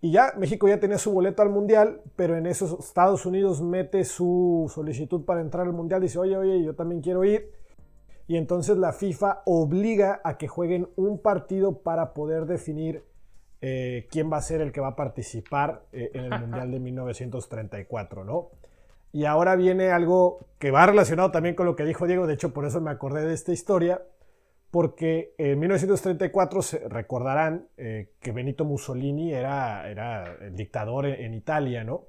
Y 0.03 0.13
ya 0.13 0.33
México 0.39 0.67
ya 0.67 0.81
tenía 0.81 0.99
su 0.99 1.13
boleto 1.13 1.43
al 1.43 1.51
Mundial, 1.51 2.01
pero 2.17 2.37
en 2.37 2.47
esos 2.47 2.79
Estados 2.79 3.27
Unidos 3.27 3.61
mete 3.61 4.05
su 4.05 4.71
solicitud 4.75 5.25
para 5.25 5.43
entrar 5.43 5.67
al 5.67 5.75
Mundial, 5.75 6.01
dice, 6.01 6.19
oye, 6.19 6.37
oye, 6.37 6.63
yo 6.63 6.75
también 6.75 7.03
quiero 7.03 7.25
ir. 7.25 7.53
Y 8.27 8.37
entonces 8.37 8.79
la 8.79 8.93
FIFA 8.93 9.43
obliga 9.45 10.21
a 10.25 10.39
que 10.39 10.49
jueguen 10.49 10.89
un 10.97 11.21
partido 11.21 11.83
para 11.83 12.15
poder 12.15 12.47
definir 12.47 13.05
eh, 13.61 14.07
quién 14.11 14.33
va 14.33 14.39
a 14.39 14.43
ser 14.43 14.63
el 14.63 14.73
que 14.73 14.81
va 14.81 14.89
a 14.89 14.97
participar 14.97 15.83
eh, 15.93 16.13
en 16.15 16.33
el 16.33 16.41
Mundial 16.41 16.71
de 16.71 16.81
1934, 16.81 18.25
¿no? 18.25 18.49
Y 19.13 19.25
ahora 19.25 19.57
viene 19.57 19.91
algo 19.91 20.47
que 20.59 20.71
va 20.71 20.87
relacionado 20.87 21.31
también 21.31 21.55
con 21.55 21.67
lo 21.67 21.77
que 21.77 21.85
dijo 21.85 22.07
Diego, 22.07 22.27
de 22.27 22.35
hecho 22.35 22.55
por 22.55 22.65
eso 22.65 22.81
me 22.81 22.91
acordé 22.91 23.27
de 23.27 23.35
esta 23.35 23.53
historia, 23.53 24.03
porque 24.71 25.35
en 25.37 25.59
1934 25.59 26.63
se 26.63 26.89
recordarán 26.89 27.69
eh, 27.77 28.13
que 28.21 28.33
Benito 28.33 28.65
Mussolini 28.65 29.33
era, 29.33 29.91
era 29.91 30.37
el 30.41 30.55
dictador 30.55 31.07
en, 31.07 31.35
Italia, 31.35 31.83
¿no? 31.83 32.05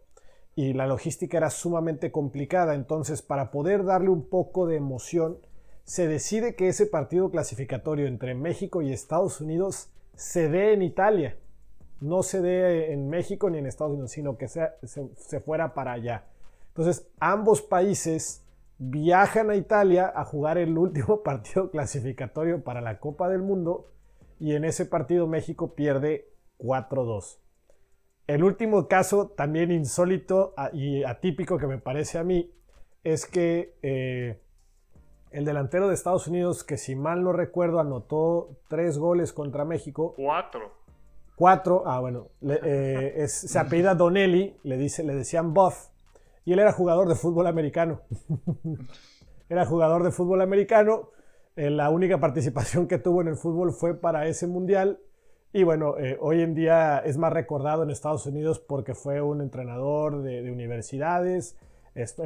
Y 0.55 0.73
la 0.73 0.85
logística 0.85 1.37
era 1.37 1.49
sumamente 1.49 2.11
complicada, 2.11 2.75
entonces 2.75 3.21
para 3.21 3.51
poder 3.51 3.83
darle 3.83 4.09
un 4.09 4.27
poco 4.29 4.67
de 4.67 4.75
emoción, 4.75 5.39
se 5.85 6.07
decide 6.07 6.55
que 6.55 6.67
ese 6.67 6.85
partido 6.85 7.31
clasificatorio 7.31 8.05
entre 8.05 8.35
México 8.35 8.81
y 8.81 8.93
Estados 8.93 9.41
Unidos 9.41 9.89
se 10.15 10.47
dé 10.49 10.73
en 10.73 10.83
Italia, 10.83 11.37
no 11.99 12.21
se 12.21 12.41
dé 12.41 12.93
en 12.93 13.09
México 13.09 13.49
ni 13.49 13.57
en 13.57 13.65
Estados 13.65 13.93
Unidos, 13.93 14.11
sino 14.11 14.37
que 14.37 14.47
se, 14.47 14.69
se 14.83 15.39
fuera 15.39 15.73
para 15.73 15.93
allá. 15.93 16.25
Entonces, 16.67 17.07
ambos 17.19 17.61
países 17.61 18.40
viajan 18.83 19.51
a 19.51 19.55
Italia 19.55 20.11
a 20.15 20.25
jugar 20.25 20.57
el 20.57 20.75
último 20.75 21.21
partido 21.23 21.69
clasificatorio 21.69 22.63
para 22.63 22.81
la 22.81 23.00
Copa 23.00 23.29
del 23.29 23.43
Mundo 23.43 23.91
y 24.39 24.55
en 24.55 24.65
ese 24.65 24.88
partido 24.88 25.27
México 25.27 25.75
pierde 25.75 26.33
4-2. 26.57 27.38
El 28.25 28.43
último 28.43 28.88
caso, 28.88 29.29
también 29.29 29.71
insólito 29.71 30.55
y 30.73 31.03
atípico 31.03 31.59
que 31.59 31.67
me 31.67 31.77
parece 31.77 32.17
a 32.17 32.23
mí, 32.23 32.51
es 33.03 33.25
que 33.25 33.77
eh, 33.83 34.41
el 35.29 35.45
delantero 35.45 35.88
de 35.88 35.93
Estados 35.93 36.27
Unidos, 36.27 36.63
que 36.63 36.77
si 36.77 36.95
mal 36.95 37.23
no 37.23 37.33
recuerdo, 37.33 37.79
anotó 37.79 38.57
tres 38.67 38.97
goles 38.97 39.31
contra 39.31 39.63
México. 39.63 40.13
Cuatro. 40.15 40.71
Cuatro, 41.35 41.83
ah 41.85 42.00
bueno, 42.00 42.29
eh, 42.41 43.25
se 43.27 43.59
apellida 43.59 43.95
Donnelly, 43.95 44.57
le, 44.63 44.77
dice, 44.77 45.03
le 45.03 45.13
decían 45.13 45.53
Buff, 45.53 45.90
y 46.45 46.53
él 46.53 46.60
era 46.60 46.71
jugador 46.71 47.07
de 47.07 47.15
fútbol 47.15 47.48
americano. 47.48 48.01
era 49.50 49.65
jugador 49.65 50.03
de 50.03 50.12
fútbol 50.12 50.41
americano. 50.41 51.10
Eh, 51.55 51.69
la 51.69 51.89
única 51.89 52.19
participación 52.19 52.88
que 52.88 52.98
tuvo 52.98 53.21
en 53.21 53.27
el 53.27 53.36
fútbol 53.36 53.74
fue 53.74 54.00
para 54.00 54.27
ese 54.27 54.48
mundial. 54.48 55.00
Y 55.53 55.63
bueno, 55.63 55.98
eh, 55.98 56.17
hoy 56.21 56.41
en 56.41 56.55
día 56.55 57.00
es 57.00 57.17
más 57.17 57.33
recordado 57.33 57.83
en 57.83 57.89
Estados 57.89 58.25
Unidos 58.25 58.60
porque 58.60 58.95
fue 58.95 59.21
un 59.21 59.41
entrenador 59.41 60.24
de, 60.24 60.50
universidades, 60.50 61.57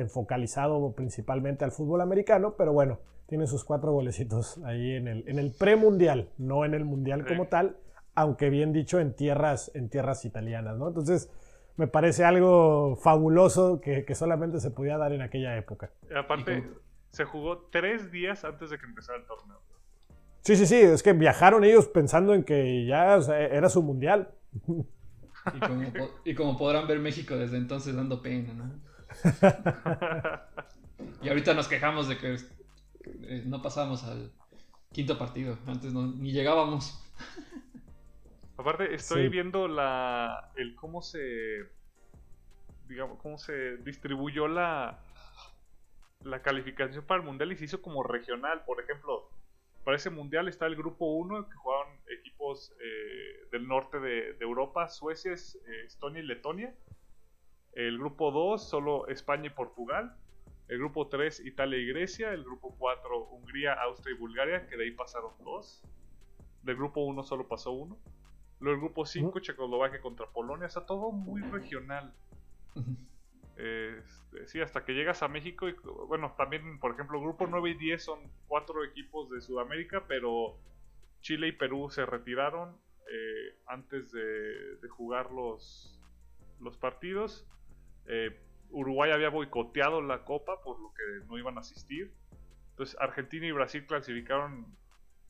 focalizado 0.10 0.94
principalmente 0.94 1.66
al 1.66 1.72
fútbol 1.72 2.02
americano, 2.02 2.54
pero 2.56 2.72
bueno, 2.72 3.00
tiene 3.26 3.48
sus 3.48 3.64
cuatro 3.64 3.92
golecitos 3.92 4.60
ahí 4.64 4.92
en 4.92 5.08
el, 5.08 5.28
en 5.28 5.40
el 5.40 5.52
premundial, 5.52 6.30
no 6.38 6.66
en 6.66 6.76
el 6.76 6.86
mundial 6.86 7.26
como 7.26 7.48
tal, 7.48 7.78
aunque 8.14 8.52
bien 8.52 8.74
dicho 8.74 9.00
en 9.00 9.16
tierras, 9.16 9.72
en 9.74 9.90
tierras 9.90 10.24
italianas, 10.24 10.78
¿no? 10.78 10.88
Entonces, 10.88 11.32
me 11.78 11.88
parece 11.88 12.24
algo 12.24 12.96
fabuloso 12.96 13.82
que, 13.82 14.06
solamente 14.16 14.60
se 14.60 14.72
podía 14.72 14.98
dar 14.98 15.12
en 15.14 15.22
aquella 15.22 15.58
época. 15.58 15.92
aparte, 16.16 16.64
se 17.12 17.26
jugó 17.26 17.68
tres 17.72 18.12
días 18.12 18.44
antes 18.46 18.70
de 18.70 18.78
que 18.78 18.86
empezara 18.86 19.20
el 19.20 19.26
torneo. 19.26 19.60
Sí, 20.42 20.56
sí, 20.56 20.66
sí, 20.68 20.76
es 20.76 21.02
que 21.02 21.14
viajaron 21.14 21.64
ellos 21.64 21.88
pensando 21.88 22.34
en 22.34 22.44
que 22.44 22.86
ya 22.86 23.16
era 23.16 23.68
su 23.70 23.82
mundial. 23.82 24.30
Y 26.24 26.34
como, 26.36 26.58
podrán 26.58 26.88
ver 26.88 27.00
México 27.00 27.36
desde 27.36 27.58
entonces 27.58 27.96
dando 27.96 28.22
pena, 28.22 28.54
¿no? 28.54 28.80
y 31.22 31.30
ahorita 31.30 31.54
nos 31.54 31.68
quejamos 31.68 32.08
de 32.08 32.18
que 32.18 32.36
eh, 33.06 33.44
no 33.46 33.62
pasamos 33.62 34.04
al 34.04 34.32
quinto 34.92 35.18
partido, 35.18 35.58
antes 35.68 35.94
ni 35.94 36.32
llegábamos. 36.32 37.02
Aparte, 38.58 38.94
estoy 38.94 39.28
viendo 39.30 39.68
la. 39.68 40.52
el 40.56 40.76
cómo 40.76 41.02
se. 41.02 41.68
digamos, 42.88 43.20
cómo 43.22 43.38
se 43.38 43.78
distribuyó 43.78 44.48
la. 44.48 45.00
la 46.22 46.42
calificación 46.42 47.06
para 47.06 47.20
el 47.22 47.26
mundial 47.26 47.52
y 47.52 47.58
se 47.58 47.66
hizo 47.66 47.82
como 47.82 48.04
regional. 48.04 48.64
Por 48.66 48.82
ejemplo, 48.82 49.30
para 49.84 49.98
ese 49.98 50.10
mundial 50.10 50.48
está 50.48 50.66
el 50.68 50.76
grupo 50.76 51.06
1 51.06 51.50
que 51.50 51.56
jugaban 51.56 52.00
equipos 52.20 52.74
eh, 52.80 53.48
del 53.52 53.68
norte 53.68 54.00
de, 54.00 54.38
Europa, 54.40 54.90
Suecia, 54.90 55.34
eh, 55.34 55.86
Estonia 55.86 56.22
y 56.22 56.26
Letonia. 56.26 56.74
El 57.74 57.98
grupo 57.98 58.32
2, 58.32 58.70
solo 58.70 59.08
España 59.10 59.48
y 59.48 59.50
Portugal. 59.50 60.16
El 60.70 60.80
grupo 60.80 61.10
3, 61.10 61.46
Italia 61.46 61.78
y 61.78 61.88
Grecia. 61.88 62.32
El 62.32 62.44
grupo 62.46 62.74
4, 62.80 63.26
Hungría, 63.26 63.74
Austria 63.74 64.16
y 64.16 64.18
Bulgaria, 64.18 64.66
que 64.66 64.78
de 64.78 64.86
ahí 64.86 64.92
pasaron 64.92 65.34
dos. 65.44 65.84
Del 66.64 66.78
grupo 66.78 67.02
1 67.02 67.22
solo 67.24 67.48
pasó 67.50 67.72
uno. 67.72 68.00
Luego 68.66 68.78
el 68.78 68.82
grupo 68.82 69.06
5, 69.06 69.42
Checoslovaquia 69.42 70.02
contra 70.02 70.26
Polonia. 70.26 70.66
Está 70.66 70.88
todo 70.88 71.12
muy 71.12 71.40
regional. 71.44 72.12
Este, 73.58 74.48
sí, 74.48 74.60
hasta 74.60 74.84
que 74.84 74.94
llegas 74.94 75.22
a 75.22 75.28
México. 75.28 75.70
Y, 75.70 75.76
bueno, 76.08 76.34
también, 76.36 76.80
por 76.80 76.92
ejemplo, 76.92 77.22
grupo 77.22 77.46
9 77.46 77.70
y 77.70 77.74
10 77.76 78.04
son 78.04 78.20
cuatro 78.48 78.84
equipos 78.84 79.30
de 79.30 79.40
Sudamérica, 79.40 80.06
pero 80.08 80.58
Chile 81.22 81.50
y 81.50 81.52
Perú 81.52 81.92
se 81.92 82.08
retiraron 82.08 82.76
eh, 83.08 83.56
antes 83.68 84.12
de, 84.12 84.80
jugar 84.90 85.30
los, 85.32 86.02
los 86.60 86.76
partidos. 86.76 87.48
Eh, 88.08 88.36
Uruguay 88.72 89.12
había 89.12 89.30
boicoteado 89.30 90.02
la 90.02 90.26
copa, 90.26 90.64
por 90.64 90.80
lo 90.80 90.92
que 90.92 91.28
no 91.28 91.38
iban 91.38 91.58
a 91.58 91.62
asistir. 91.62 92.12
Entonces, 92.72 92.98
Argentina 93.00 93.46
y 93.46 93.52
Brasil 93.52 93.86
clasificaron 93.86 94.76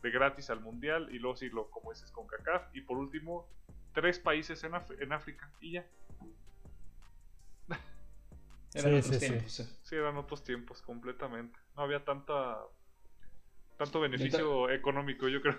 de 0.02 0.12
gratis 0.12 0.50
al 0.50 0.62
mundial 0.62 1.10
y 1.12 1.20
luego 1.20 1.36
sí 1.36 1.50
lo 1.50 1.70
como 1.70 1.92
dices 1.92 2.12
con 2.12 2.28
CACAF 2.28 2.76
y 2.76 2.82
por 2.82 2.98
último 2.98 3.48
tres 3.94 4.20
países 4.20 4.64
en, 4.64 4.74
en 5.00 5.14
África 5.14 5.52
y 5.62 5.72
ya. 5.72 5.86
eran 8.74 8.96
otros 8.96 9.20
tiempos. 9.20 9.52
Sí. 9.84 9.96
eran 9.96 10.18
otros 10.18 10.44
tiempos 10.44 10.82
completamente. 10.82 11.58
No 11.76 11.84
había 11.84 12.04
tanta 12.04 12.58
tanto 13.78 14.00
beneficio 14.00 14.70
económico, 14.70 15.28
yo 15.28 15.42
creo. 15.42 15.58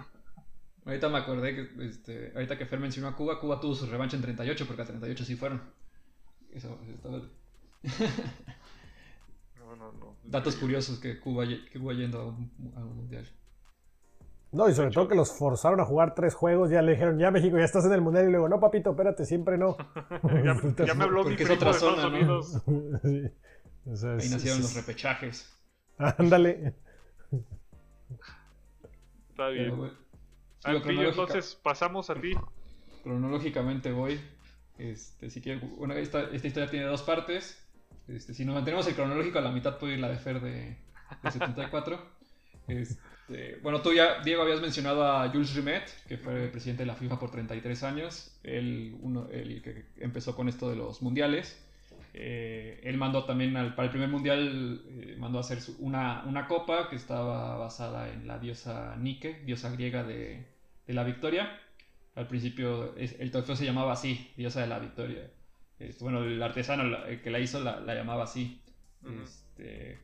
Ahorita 0.84 1.08
me 1.08 1.18
acordé 1.18 1.54
que 1.54 1.68
este, 1.84 2.32
ahorita 2.34 2.56
que 2.56 2.66
Fer 2.66 2.78
mencionó 2.78 3.08
a 3.08 3.16
Cuba, 3.16 3.40
Cuba 3.40 3.60
tuvo 3.60 3.74
su 3.74 3.86
revancha 3.86 4.16
en 4.16 4.22
38 4.22 4.66
porque 4.66 4.82
a 4.82 4.86
38 4.86 5.24
sí 5.24 5.34
fueron. 5.34 5.62
Eso, 6.52 6.78
estaba... 6.88 7.22
Datos 10.24 10.56
curiosos 10.56 10.98
que 10.98 11.18
Cuba, 11.20 11.46
que 11.46 11.78
Cuba 11.78 11.92
yendo 11.94 12.20
a 12.20 12.26
un 12.26 12.96
mundial. 12.96 13.28
No, 14.56 14.70
y 14.70 14.74
sobre 14.74 14.90
todo 14.90 15.06
que 15.06 15.14
los 15.14 15.32
forzaron 15.32 15.80
a 15.80 15.84
jugar 15.84 16.14
tres 16.14 16.34
juegos, 16.34 16.70
ya 16.70 16.80
le 16.80 16.92
dijeron, 16.92 17.18
ya 17.18 17.30
México, 17.30 17.58
ya 17.58 17.64
estás 17.64 17.84
en 17.84 17.92
el 17.92 18.00
Mundial, 18.00 18.26
y 18.26 18.30
luego, 18.30 18.48
no, 18.48 18.58
papito, 18.58 18.92
espérate, 18.92 19.26
siempre 19.26 19.58
no. 19.58 19.76
ya, 20.86 20.94
me 20.94 21.04
habló 21.04 21.24
mi 21.28 21.34
es 21.34 21.50
otra 21.50 21.74
zona, 21.74 22.06
Unidos. 22.06 22.62
Ahí 22.66 24.28
nacieron 24.30 24.62
los 24.62 24.74
repechajes. 24.74 25.54
Ándale. 25.98 26.74
Está 29.28 29.48
bien. 29.48 29.90
entonces 30.64 31.54
pasamos 31.62 32.08
a 32.08 32.14
ti. 32.14 32.32
Cronológicamente 33.02 33.92
voy. 33.92 34.18
Este, 34.78 35.28
si 35.28 35.42
quieren, 35.42 35.70
esta, 35.92 36.22
esta, 36.30 36.46
historia 36.46 36.70
tiene 36.70 36.86
dos 36.86 37.02
partes. 37.02 37.62
Este, 38.08 38.32
si 38.32 38.46
nos 38.46 38.54
mantenemos 38.54 38.86
el 38.86 38.94
cronológico, 38.94 39.38
a 39.38 39.42
la 39.42 39.52
mitad 39.52 39.78
puede 39.78 39.94
ir 39.94 40.00
la 40.00 40.08
de 40.08 40.16
Fer 40.16 40.40
de, 40.40 40.78
de 41.22 41.30
74. 41.30 42.00
Este, 42.68 43.00
Este, 43.28 43.58
bueno, 43.60 43.82
tú 43.82 43.92
ya, 43.92 44.22
Diego, 44.22 44.42
habías 44.42 44.60
mencionado 44.60 45.04
a 45.04 45.28
Jules 45.28 45.54
Rimet, 45.54 45.82
que 46.06 46.16
fue 46.16 46.46
presidente 46.48 46.84
de 46.84 46.86
la 46.86 46.94
FIFA 46.94 47.18
por 47.18 47.30
33 47.32 47.82
años, 47.82 48.38
él, 48.44 48.96
uno, 49.00 49.28
el 49.32 49.62
que 49.62 49.86
empezó 49.98 50.36
con 50.36 50.48
esto 50.48 50.70
de 50.70 50.76
los 50.76 51.02
mundiales. 51.02 51.60
Eh, 52.14 52.80
él 52.84 52.96
mandó 52.96 53.24
también 53.24 53.56
al, 53.56 53.74
para 53.74 53.86
el 53.86 53.90
primer 53.90 54.08
mundial, 54.08 54.80
eh, 54.88 55.16
mandó 55.18 55.38
a 55.38 55.40
hacer 55.40 55.58
una, 55.80 56.24
una, 56.24 56.46
copa 56.46 56.88
que 56.88 56.96
estaba 56.96 57.56
basada 57.56 58.10
en 58.12 58.26
la 58.26 58.38
diosa 58.38 58.96
Nike, 58.96 59.42
diosa 59.44 59.70
griega 59.70 60.04
de, 60.04 60.46
de 60.86 60.94
la 60.94 61.02
victoria. 61.02 61.60
Al 62.14 62.28
principio 62.28 62.94
el 62.96 63.30
trofeo 63.30 63.56
se 63.56 63.66
llamaba 63.66 63.92
así, 63.92 64.32
diosa 64.36 64.62
de 64.62 64.68
la 64.68 64.78
victoria. 64.78 65.30
Este, 65.78 66.02
bueno, 66.02 66.24
el 66.24 66.42
artesano 66.42 66.84
que 67.22 67.30
la 67.30 67.40
hizo 67.40 67.60
la, 67.60 67.82
llamaba 67.94 68.24
así. 68.24 68.62
este, 69.22 69.98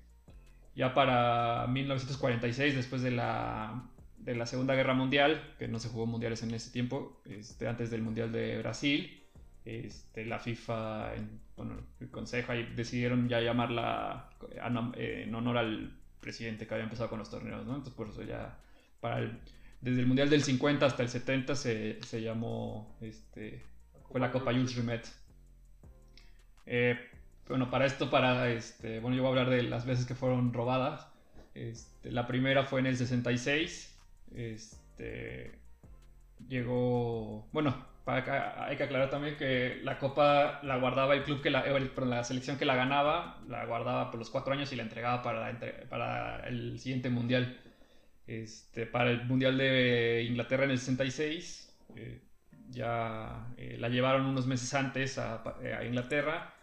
ya 0.75 0.95
para 0.95 1.67
1946, 1.67 2.76
después 2.76 3.02
de 3.02 3.11
la, 3.11 3.85
de 4.19 4.35
la 4.35 4.47
Segunda 4.47 4.75
Guerra 4.75 4.95
Mundial, 4.95 5.55
que 5.59 5.69
no 5.69 5.79
se 5.79 5.88
jugó 5.88 6.07
mundiales 6.07 6.43
en 6.43 6.55
ese 6.55 6.71
tiempo, 6.71 7.21
este, 7.25 7.69
antes 7.69 7.91
del 7.91 8.02
Mundial 8.02 8.33
de 8.33 8.59
Brasil, 8.59 9.23
este, 9.64 10.25
la 10.25 10.38
FIFA, 10.38 11.14
en, 11.14 11.41
bueno, 11.57 11.76
el 12.00 12.11
Consejo 12.11 12.52
decidieron 12.75 13.29
ya 13.29 13.41
llamarla 13.41 14.31
en 14.97 15.35
honor 15.35 15.59
al 15.59 15.99
presidente 16.21 16.67
que 16.67 16.75
había 16.75 16.85
empezado 16.85 17.11
con 17.11 17.19
los 17.19 17.31
torneos. 17.31 17.61
Entonces 17.62 17.93
por 17.93 18.09
eso 18.09 18.23
ya, 18.23 18.59
para 19.00 19.21
desde 19.81 20.00
el 20.00 20.07
Mundial 20.07 20.31
del 20.31 20.43
50 20.43 20.87
hasta 20.87 21.02
el 21.02 21.09
70 21.09 21.57
se, 21.57 22.00
se 22.02 22.23
llamó, 22.23 22.97
este, 23.00 23.62
fue 24.09 24.21
la 24.21 24.31
Copa 24.31 24.52
Jules 24.52 24.76
Rimet. 24.76 25.07
Eh, 26.64 26.97
bueno, 27.49 27.70
para 27.70 27.87
esto, 27.87 28.11
para 28.11 28.50
este, 28.50 29.00
bueno, 29.00 29.16
yo 29.16 29.22
voy 29.22 29.30
a 29.30 29.40
hablar 29.40 29.50
de 29.50 29.62
las 29.62 29.84
veces 29.84 30.06
que 30.06 30.14
fueron 30.14 30.52
robadas. 30.52 31.06
Este, 31.54 32.11
la 32.11 32.26
primera 32.26 32.64
fue 32.64 32.80
en 32.80 32.87
el 32.87 32.96
66. 32.96 33.99
Este, 34.34 35.52
llegó, 36.49 37.49
bueno, 37.52 37.84
para 38.04 38.66
hay 38.66 38.76
que 38.76 38.84
aclarar 38.84 39.11
también 39.11 39.37
que 39.37 39.80
la 39.82 39.99
copa 39.99 40.61
la 40.62 40.76
guardaba 40.76 41.14
el 41.14 41.25
club 41.25 41.42
que 41.42 41.50
la, 41.50 41.64
la 41.66 42.25
selección 42.25 42.56
que 42.58 42.64
la 42.64 42.75
ganaba, 42.75 43.40
la 43.49 43.64
guardaba 43.66 44.11
por 44.11 44.18
los 44.18 44.30
cuatro 44.30 44.52
años 44.52 44.72
y 44.72 44.76
la 44.76 44.82
entregaba 44.84 45.22
para, 45.22 45.58
para 45.88 46.49
el 46.49 46.78
siguiente 46.78 47.11
mundial. 47.11 47.61
Este, 48.26 48.87
para 48.87 49.11
el 49.11 49.25
mundial 49.25 49.58
de 49.58 50.25
Inglaterra 50.28 50.64
en 50.64 50.70
el 50.70 50.78
66, 50.78 51.76
eh, 51.96 52.22
ya 52.70 53.49
eh, 53.56 53.76
la 53.78 53.88
llevaron 53.88 54.26
unos 54.26 54.46
meses 54.46 54.72
antes 54.75 55.18
a 55.18 55.42
Inglaterra 55.84 56.54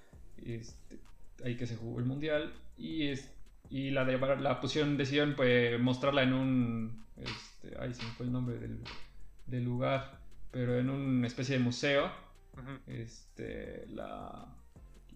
este, 0.46 1.00
ahí 1.44 1.56
que 1.56 1.68
se 1.68 1.76
jugó 1.76 2.00
el 2.00 2.06
mundial. 2.06 2.54
Y, 2.78 3.08
es, 3.08 3.32
y 3.70 3.92
la, 3.92 4.06
de, 4.06 4.18
la 4.18 4.60
pusieron, 4.60 4.98
decidieron 4.98 5.36
pues, 5.36 5.80
mostrarla 5.80 6.24
en 6.24 6.34
un. 6.34 7.06
Este, 7.18 7.78
ahí 7.80 7.94
se 7.94 8.04
me 8.04 8.12
fue 8.12 8.26
el 8.26 8.32
nombre 8.32 8.58
del, 8.58 8.80
del 9.46 9.64
lugar, 9.64 10.20
pero 10.52 10.78
en 10.78 10.90
una 10.90 11.28
especie 11.28 11.58
de 11.58 11.64
museo. 11.64 12.12
Este, 12.88 13.86
la, 13.88 14.46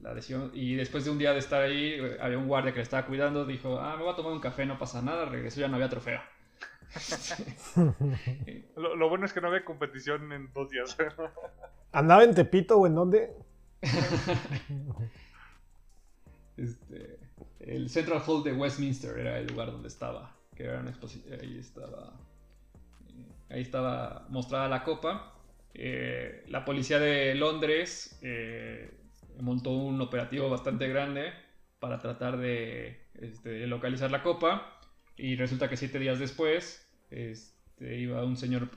la 0.01 0.13
decisión, 0.13 0.51
y 0.53 0.75
después 0.75 1.03
de 1.05 1.11
un 1.11 1.17
día 1.17 1.33
de 1.33 1.39
estar 1.39 1.61
ahí, 1.61 1.97
había 2.21 2.37
un 2.37 2.47
guardia 2.47 2.71
que 2.71 2.77
le 2.77 2.83
estaba 2.83 3.05
cuidando, 3.05 3.45
dijo, 3.45 3.79
ah, 3.79 3.95
me 3.97 4.03
voy 4.03 4.13
a 4.13 4.15
tomar 4.15 4.33
un 4.33 4.39
café, 4.39 4.65
no 4.65 4.77
pasa 4.77 5.01
nada, 5.01 5.25
regresó, 5.25 5.61
ya 5.61 5.67
no 5.67 5.75
había 5.75 5.89
trofeo. 5.89 6.21
lo, 8.75 8.95
lo, 8.95 9.09
bueno 9.09 9.25
es 9.25 9.33
que 9.33 9.41
no 9.41 9.47
había 9.47 9.65
competición 9.65 10.31
en 10.31 10.51
dos 10.53 10.69
días. 10.69 10.95
¿Andaba 11.91 12.23
en 12.23 12.35
Tepito 12.35 12.77
o 12.77 12.87
en 12.87 12.95
dónde? 12.95 13.33
este, 16.57 17.19
el 17.59 17.89
Central 17.89 18.21
Hall 18.25 18.43
de 18.43 18.53
Westminster 18.53 19.17
era 19.17 19.39
el 19.39 19.47
lugar 19.47 19.71
donde 19.71 19.87
estaba. 19.87 20.35
Que 20.55 20.63
era 20.63 20.79
una 20.79 20.89
exposición. 20.89 21.39
Ahí 21.39 21.57
estaba. 21.57 22.13
Eh, 23.07 23.31
ahí 23.49 23.61
estaba 23.61 24.25
mostrada 24.29 24.67
la 24.67 24.83
copa. 24.83 25.35
Eh, 25.73 26.43
la 26.47 26.65
policía 26.65 26.99
de 26.99 27.33
Londres 27.35 28.19
eh, 28.21 28.91
montó 29.39 29.71
un 29.71 29.99
operativo 30.01 30.49
bastante 30.49 30.87
grande 30.87 31.33
para 31.79 31.99
tratar 31.99 32.37
de 32.37 33.07
este, 33.15 33.67
localizar 33.67 34.11
la 34.11 34.23
copa. 34.23 34.79
Y 35.17 35.35
resulta 35.35 35.69
que 35.69 35.77
siete 35.77 35.99
días 35.99 36.19
después, 36.19 36.87
este, 37.11 37.99
iba 37.99 38.23
un 38.23 38.37
señor, 38.37 38.69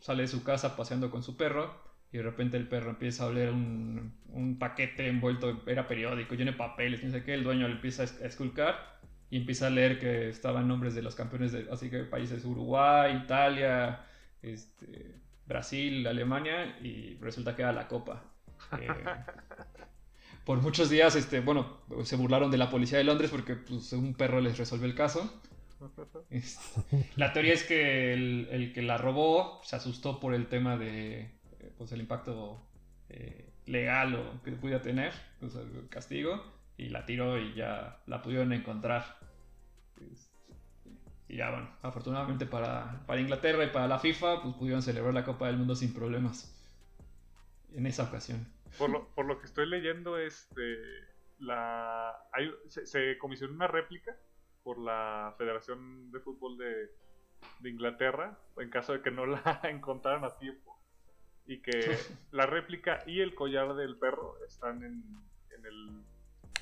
sale 0.00 0.22
de 0.22 0.28
su 0.28 0.42
casa 0.42 0.76
paseando 0.76 1.10
con 1.10 1.22
su 1.22 1.36
perro 1.36 1.85
y 2.12 2.18
de 2.18 2.22
repente 2.22 2.56
el 2.56 2.68
perro 2.68 2.90
empieza 2.90 3.24
a 3.24 3.26
oler 3.26 3.50
un, 3.50 4.14
un 4.28 4.58
paquete 4.58 5.08
envuelto, 5.08 5.62
era 5.66 5.88
periódico, 5.88 6.34
lleno 6.34 6.52
de 6.52 6.56
papeles, 6.56 7.02
no 7.02 7.10
sé 7.10 7.24
qué, 7.24 7.34
el 7.34 7.44
dueño 7.44 7.66
le 7.68 7.74
empieza 7.74 8.02
a 8.02 8.26
esculcar 8.26 8.96
y 9.30 9.38
empieza 9.38 9.66
a 9.66 9.70
leer 9.70 9.98
que 9.98 10.28
estaban 10.28 10.68
nombres 10.68 10.94
de 10.94 11.02
los 11.02 11.14
campeones 11.14 11.52
de 11.52 11.66
así 11.70 11.90
que 11.90 12.04
países 12.04 12.44
Uruguay, 12.44 13.20
Italia, 13.24 14.04
este, 14.42 15.16
Brasil, 15.46 16.06
Alemania 16.06 16.78
y 16.80 17.16
resulta 17.16 17.56
que 17.56 17.62
era 17.62 17.72
la 17.72 17.88
copa. 17.88 18.22
Eh, 18.80 18.88
por 20.44 20.60
muchos 20.60 20.88
días, 20.90 21.16
este, 21.16 21.40
bueno, 21.40 21.78
se 22.04 22.16
burlaron 22.16 22.50
de 22.50 22.58
la 22.58 22.70
policía 22.70 22.98
de 22.98 23.04
Londres 23.04 23.30
porque 23.30 23.56
pues, 23.56 23.92
un 23.92 24.14
perro 24.14 24.40
les 24.40 24.58
resolvió 24.58 24.86
el 24.86 24.94
caso. 24.94 25.40
La 27.16 27.34
teoría 27.34 27.52
es 27.52 27.62
que 27.62 28.14
el, 28.14 28.48
el, 28.50 28.72
que 28.72 28.80
la 28.80 28.96
robó 28.96 29.60
se 29.62 29.76
asustó 29.76 30.20
por 30.20 30.32
el 30.34 30.46
tema 30.46 30.78
de 30.78 31.35
pues, 31.76 31.92
el 31.92 32.00
impacto 32.00 32.60
eh, 33.08 33.52
legal 33.66 34.14
o 34.14 34.42
que 34.42 34.52
pudiera 34.52 34.82
tener, 34.82 35.12
pues, 35.40 35.54
el 35.54 35.88
castigo, 35.88 36.42
y 36.76 36.88
la 36.88 37.06
tiró 37.06 37.38
y 37.38 37.54
ya 37.54 38.02
la 38.06 38.22
pudieron 38.22 38.52
encontrar. 38.52 39.18
Este, 40.12 40.36
y 41.28 41.36
ya 41.38 41.50
bueno, 41.50 41.68
afortunadamente 41.82 42.46
para, 42.46 43.04
para, 43.06 43.20
Inglaterra 43.20 43.64
y 43.64 43.70
para 43.70 43.88
la 43.88 43.98
FIFA, 43.98 44.42
pues 44.42 44.54
pudieron 44.54 44.82
celebrar 44.82 45.14
la 45.14 45.24
Copa 45.24 45.46
del 45.46 45.56
Mundo 45.56 45.74
sin 45.74 45.92
problemas 45.92 46.52
en 47.72 47.86
esa 47.86 48.04
ocasión. 48.04 48.46
Por 48.78 48.90
lo, 48.90 49.08
por 49.14 49.26
lo 49.26 49.38
que 49.38 49.46
estoy 49.46 49.66
leyendo, 49.66 50.18
este, 50.18 50.78
la, 51.38 52.16
se, 52.68 52.86
se, 52.86 53.18
comisionó 53.18 53.54
una 53.54 53.66
réplica 53.66 54.16
por 54.62 54.78
la 54.78 55.34
Federación 55.38 56.10
de 56.12 56.20
Fútbol 56.20 56.58
de, 56.58 56.90
de 57.60 57.70
Inglaterra, 57.70 58.38
en 58.58 58.70
caso 58.70 58.92
de 58.92 59.02
que 59.02 59.10
no 59.10 59.26
la 59.26 59.60
encontraran 59.64 60.24
a 60.24 60.36
tiempo 60.36 60.75
y 61.46 61.60
que 61.60 61.70
la 62.32 62.46
réplica 62.46 63.02
y 63.06 63.20
el 63.20 63.34
collar 63.34 63.74
del 63.74 63.96
perro 63.98 64.36
están 64.46 64.82
en, 64.82 65.02
en 65.56 65.66
el 65.66 66.04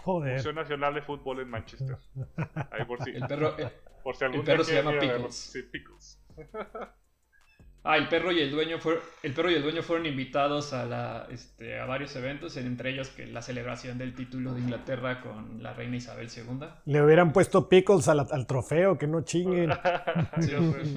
Museo 0.07 0.53
Nacional 0.53 0.95
de 0.95 1.03
Fútbol 1.03 1.41
en 1.41 1.49
Manchester. 1.49 1.97
Ahí 2.71 2.85
por 2.87 3.03
si, 3.03 3.11
el 3.11 3.27
perro, 3.27 3.57
por 4.03 4.17
si 4.17 4.25
algún 4.25 4.41
el 4.41 4.47
perro 4.47 4.65
se 4.65 4.75
llama 4.75 4.99
Pickles. 4.99 5.35
Sí, 5.35 5.63
Pickles. 5.63 6.21
Ah, 7.87 7.99
el 7.99 8.09
perro 8.09 8.33
y 8.33 8.41
el 8.41 8.51
dueño 8.51 8.79
fue, 8.79 8.99
el 9.23 9.35
perro 9.35 9.51
y 9.51 9.57
el 9.57 9.63
dueño 9.63 9.83
fueron 9.83 10.07
invitados 10.07 10.73
a 10.73 10.87
la, 10.87 11.29
este, 11.31 11.79
a 11.79 11.85
varios 11.85 12.17
eventos, 12.17 12.57
entre 12.57 12.89
ellos 12.89 13.11
que 13.11 13.27
la 13.27 13.43
celebración 13.43 13.99
del 13.99 14.15
título 14.15 14.55
de 14.55 14.61
Inglaterra 14.61 15.21
con 15.21 15.63
la 15.63 15.75
reina 15.75 15.97
Isabel 15.97 16.31
II. 16.35 16.67
Le 16.87 17.03
hubieran 17.03 17.35
puesto 17.35 17.69
pickles 17.69 18.09
al, 18.09 18.21
al 18.21 18.47
trofeo, 18.47 18.97
que 18.97 19.07
no 19.07 19.21
chinguen. 19.21 19.71
sí, 20.41 20.97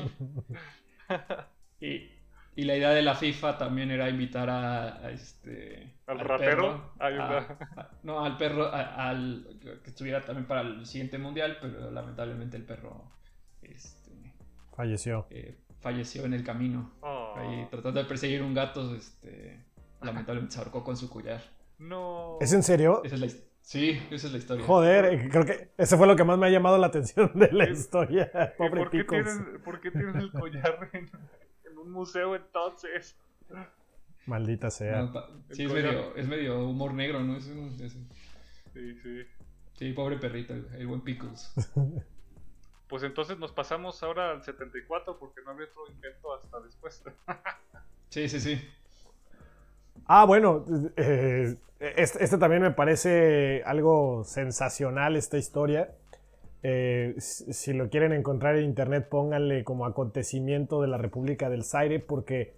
y, 1.82 2.17
y 2.58 2.64
la 2.64 2.76
idea 2.76 2.90
de 2.90 3.04
la 3.04 3.14
FIFA 3.14 3.60
también 3.60 3.92
era 3.92 4.10
invitar 4.10 4.50
a, 4.50 5.12
este. 5.12 5.94
¿Al, 6.08 6.20
rapero? 6.20 6.92
no, 8.02 8.26
al 8.26 8.36
perro, 8.36 8.72
al, 8.74 9.60
que 9.62 9.92
estuviera 9.92 10.26
también 10.26 10.48
para 10.48 10.62
el 10.62 10.84
siguiente 10.88 11.20
mundial, 11.20 11.60
pero 11.62 11.92
lamentablemente 11.92 12.58
el 12.58 12.64
perro. 12.64 13.12
Este, 13.62 14.34
falleció. 14.76 15.28
Eh, 15.30 15.56
falleció 15.82 16.26
en 16.26 16.34
el 16.34 16.44
camino. 16.44 16.94
Oh. 17.02 17.36
Ahí, 17.38 17.68
tratando 17.70 18.02
de 18.02 18.10
perseguir 18.10 18.42
un 18.42 18.56
gato, 18.56 18.96
este, 18.96 19.64
lamentablemente 20.02 20.56
se 20.56 20.60
ahorcó 20.60 20.84
con 20.84 20.98
su 20.98 21.12
collar. 21.12 21.44
No. 21.78 22.40
¿Es 22.42 22.54
en 22.54 22.64
serio? 22.64 23.04
sí, 23.62 24.02
esa 24.10 24.26
es 24.26 24.34
la 24.34 24.40
historia. 24.40 24.66
Joder, 24.66 25.06
eh, 25.14 25.30
creo 25.30 25.46
que 25.46 25.74
ese 25.78 25.96
fue 25.96 26.08
lo 26.08 26.16
que 26.16 26.24
más 26.24 26.40
me 26.40 26.48
ha 26.48 26.50
llamado 26.50 26.80
la 26.80 26.88
atención 26.88 27.30
de 27.36 27.52
la 27.52 27.70
historia. 27.70 28.32
Pobre 28.58 28.82
¿Por 28.82 28.90
qué, 28.90 29.04
tienen, 29.04 29.62
¿Por 29.64 29.80
qué 29.80 29.92
tienen 29.92 30.16
el 30.16 30.32
collar 30.32 30.90
en, 30.94 31.12
museo 31.86 32.36
entonces. 32.36 33.18
Maldita 34.26 34.70
sea. 34.70 35.10
sí, 35.52 35.64
es 35.64 35.74
medio, 35.74 36.16
es 36.16 36.28
medio, 36.28 36.68
humor 36.68 36.94
negro, 36.94 37.22
¿no? 37.22 37.38
Es 37.38 37.46
Sí, 38.74 38.96
sí. 39.02 39.22
Sí, 39.74 39.94
pobre 39.94 40.18
perrito, 40.18 40.54
el, 40.54 40.88
buen 40.88 41.02
Pickles. 41.02 41.54
Pues 42.88 43.04
entonces 43.04 43.38
nos 43.38 43.52
pasamos 43.52 44.02
ahora 44.02 44.32
al 44.32 44.42
74 44.42 45.20
porque 45.20 45.42
no 45.44 45.52
había 45.52 45.66
otro 45.66 45.92
invento 45.92 46.34
hasta 46.34 46.62
después. 46.62 47.04
sí, 48.10 48.30
sí, 48.30 48.40
sí. 48.40 48.62
Ah, 50.06 50.24
bueno, 50.24 50.64
eh, 50.96 51.58
este, 51.80 52.24
este, 52.24 52.38
también 52.38 52.62
me 52.62 52.72
parece 52.72 53.62
algo 53.66 54.24
sensacional, 54.24 55.18
esta 55.18 55.38
historia. 55.38 55.94
Eh, 56.64 57.16
si 57.18 57.74
lo 57.74 57.90
quieren 57.90 58.14
encontrar 58.14 58.58
en 58.58 58.66
internet, 58.66 59.08
pónganle 59.10 59.64
como 59.64 59.86
acontecimiento 59.86 60.82
de 60.82 60.88
la 60.88 60.98
República 60.98 61.50
del 61.50 61.64
Zaire, 61.64 62.00
porque 62.00 62.56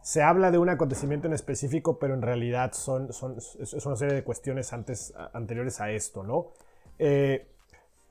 se 0.00 0.22
habla 0.22 0.50
de 0.50 0.58
un 0.58 0.70
acontecimiento 0.70 1.26
en 1.26 1.34
específico, 1.34 1.98
pero 1.98 2.14
en 2.14 2.22
realidad 2.22 2.72
son, 2.72 3.12
son, 3.12 3.36
es 3.36 3.86
una 3.86 3.96
serie 3.96 4.14
de 4.14 4.24
cuestiones 4.24 4.72
antes, 4.72 5.12
anteriores 5.32 5.80
a 5.80 5.90
esto, 5.90 6.22
¿no? 6.22 6.52
Eh, 6.98 7.46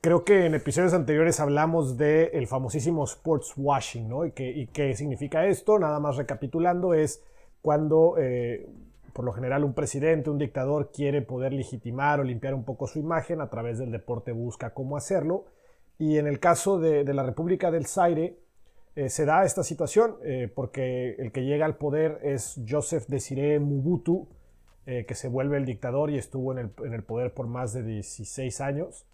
creo 0.00 0.24
que 0.24 0.46
en 0.46 0.54
episodios 0.54 0.94
anteriores 0.94 1.40
hablamos 1.40 1.96
del 1.96 2.30
el 2.32 2.46
famosísimo 2.46 3.04
sports 3.04 3.54
washing, 3.56 4.08
¿no? 4.08 4.24
¿Y 4.24 4.30
qué, 4.32 4.94
significa 4.94 5.46
esto? 5.46 5.78
Nada 5.78 5.98
más 5.98 6.16
recapitulando, 6.16 6.94
es 6.94 7.22
cuando 7.62 8.14
eh, 8.18 8.68
por 9.12 9.24
lo 9.24 9.32
general 9.32 9.64
un 9.64 9.74
presidente, 9.74 10.30
un 10.30 10.38
dictador 10.38 10.90
quiere 10.92 11.22
poder 11.22 11.52
legitimar 11.52 12.20
o 12.20 12.24
limpiar 12.24 12.54
un 12.54 12.64
poco 12.64 12.86
su 12.86 12.98
imagen, 12.98 13.40
a 13.40 13.50
través 13.50 13.78
del 13.78 13.90
deporte 13.90 14.32
busca 14.32 14.74
cómo 14.74 14.96
hacerlo. 14.96 15.46
Y 15.98 16.18
en 16.18 16.26
el 16.26 16.40
caso 16.40 16.78
de, 16.78 17.04
la 17.12 17.22
República 17.22 17.70
del 17.70 17.86
Zaire, 17.86 18.38
eh, 18.94 19.08
se 19.08 19.24
da 19.24 19.44
esta 19.44 19.62
situación 19.62 20.16
eh, 20.22 20.50
porque 20.54 21.16
el 21.18 21.32
que 21.32 21.44
llega 21.44 21.66
al 21.66 21.76
poder 21.76 22.20
es 22.22 22.60
Joseph 22.68 23.06
Desiré 23.08 23.58
Mubutu, 23.60 24.28
que 25.06 25.14
se 25.14 25.28
vuelve 25.28 25.58
el 25.58 25.66
dictador 25.66 26.08
y 26.08 26.16
estuvo 26.16 26.50
en 26.50 26.58
el, 26.60 26.70
en 26.82 26.94
el 26.94 27.02
poder 27.02 27.34
por 27.34 27.46
más 27.46 27.74
de 27.74 27.82
16 27.82 28.62
años. 28.62 29.06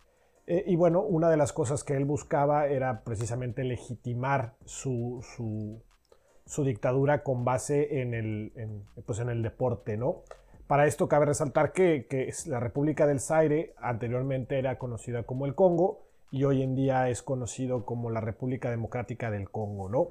Eh, 0.46 0.64
y 0.66 0.76
bueno, 0.76 1.00
una 1.00 1.30
de 1.30 1.36
las 1.36 1.52
cosas 1.52 1.84
que 1.84 1.96
él 1.96 2.04
buscaba 2.04 2.66
era 2.66 3.02
precisamente 3.02 3.64
legitimar 3.64 4.56
su, 4.66 5.82
dictadura 6.64 7.22
con 7.22 7.44
base 7.44 8.00
en 8.00 8.14
el, 8.14 8.52
pues 9.06 9.18
en 9.18 9.28
el 9.28 9.42
deporte, 9.42 9.96
¿no? 9.96 10.22
Para 10.66 10.86
esto 10.86 11.08
cabe 11.08 11.26
resaltar 11.26 11.72
que, 11.72 12.06
la 12.46 12.60
República 12.60 13.06
del 13.06 13.20
Zaire 13.20 13.74
anteriormente 13.78 14.58
era 14.58 14.78
conocida 14.78 15.24
como 15.24 15.46
el 15.46 15.54
Congo 15.54 16.04
y 16.30 16.44
hoy 16.44 16.62
en 16.62 16.74
día 16.74 17.08
es 17.10 17.22
conocido 17.22 17.84
como 17.84 18.10
la 18.10 18.20
República 18.20 18.70
Democrática 18.70 19.30
del 19.30 19.50
Congo, 19.50 19.88
¿no? 19.88 20.08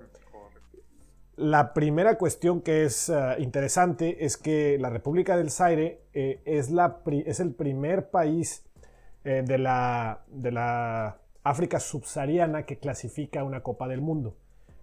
La 1.35 1.73
primera 1.73 2.19
cuestión 2.19 2.61
que 2.61 2.85
es 2.85 3.09
eh, 3.09 3.35
interesante 3.39 4.23
es 4.23 4.37
que 4.37 4.77
la 4.79 4.91
República 4.91 5.35
del 5.35 5.49
Zaire 5.49 6.01
eh, 6.13 6.41
es, 6.45 6.69
la, 6.69 6.99
es 7.25 7.39
el 7.39 7.55
primer 7.55 8.11
país 8.11 8.63
eh, 9.23 9.41
de, 9.43 9.57
la, 9.57 10.21
de 10.27 10.51
la 10.51 11.17
África 11.43 11.79
subsahariana 11.79 12.67
que 12.67 12.77
clasifica 12.77 13.43
una 13.43 13.63
Copa 13.63 13.87
del 13.87 14.01
Mundo. 14.01 14.35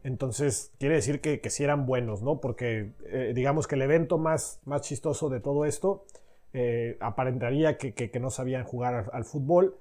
Entonces, 0.02 0.72
quiere 0.78 0.96
decir 0.96 1.20
que, 1.20 1.40
que 1.40 1.50
sí 1.50 1.64
eran 1.64 1.86
buenos, 1.86 2.22
¿no? 2.22 2.40
Porque 2.40 2.92
eh, 3.06 3.32
digamos 3.34 3.66
que 3.66 3.74
el 3.74 3.82
evento 3.82 4.18
más, 4.18 4.60
más 4.64 4.82
chistoso 4.82 5.28
de 5.28 5.40
todo 5.40 5.64
esto 5.64 6.04
eh, 6.52 6.96
aparentaría 7.00 7.76
que, 7.76 7.94
que, 7.94 8.20
no 8.20 8.30
sabían 8.30 8.64
jugar 8.64 9.10
al, 9.12 9.24
fútbol. 9.24 9.76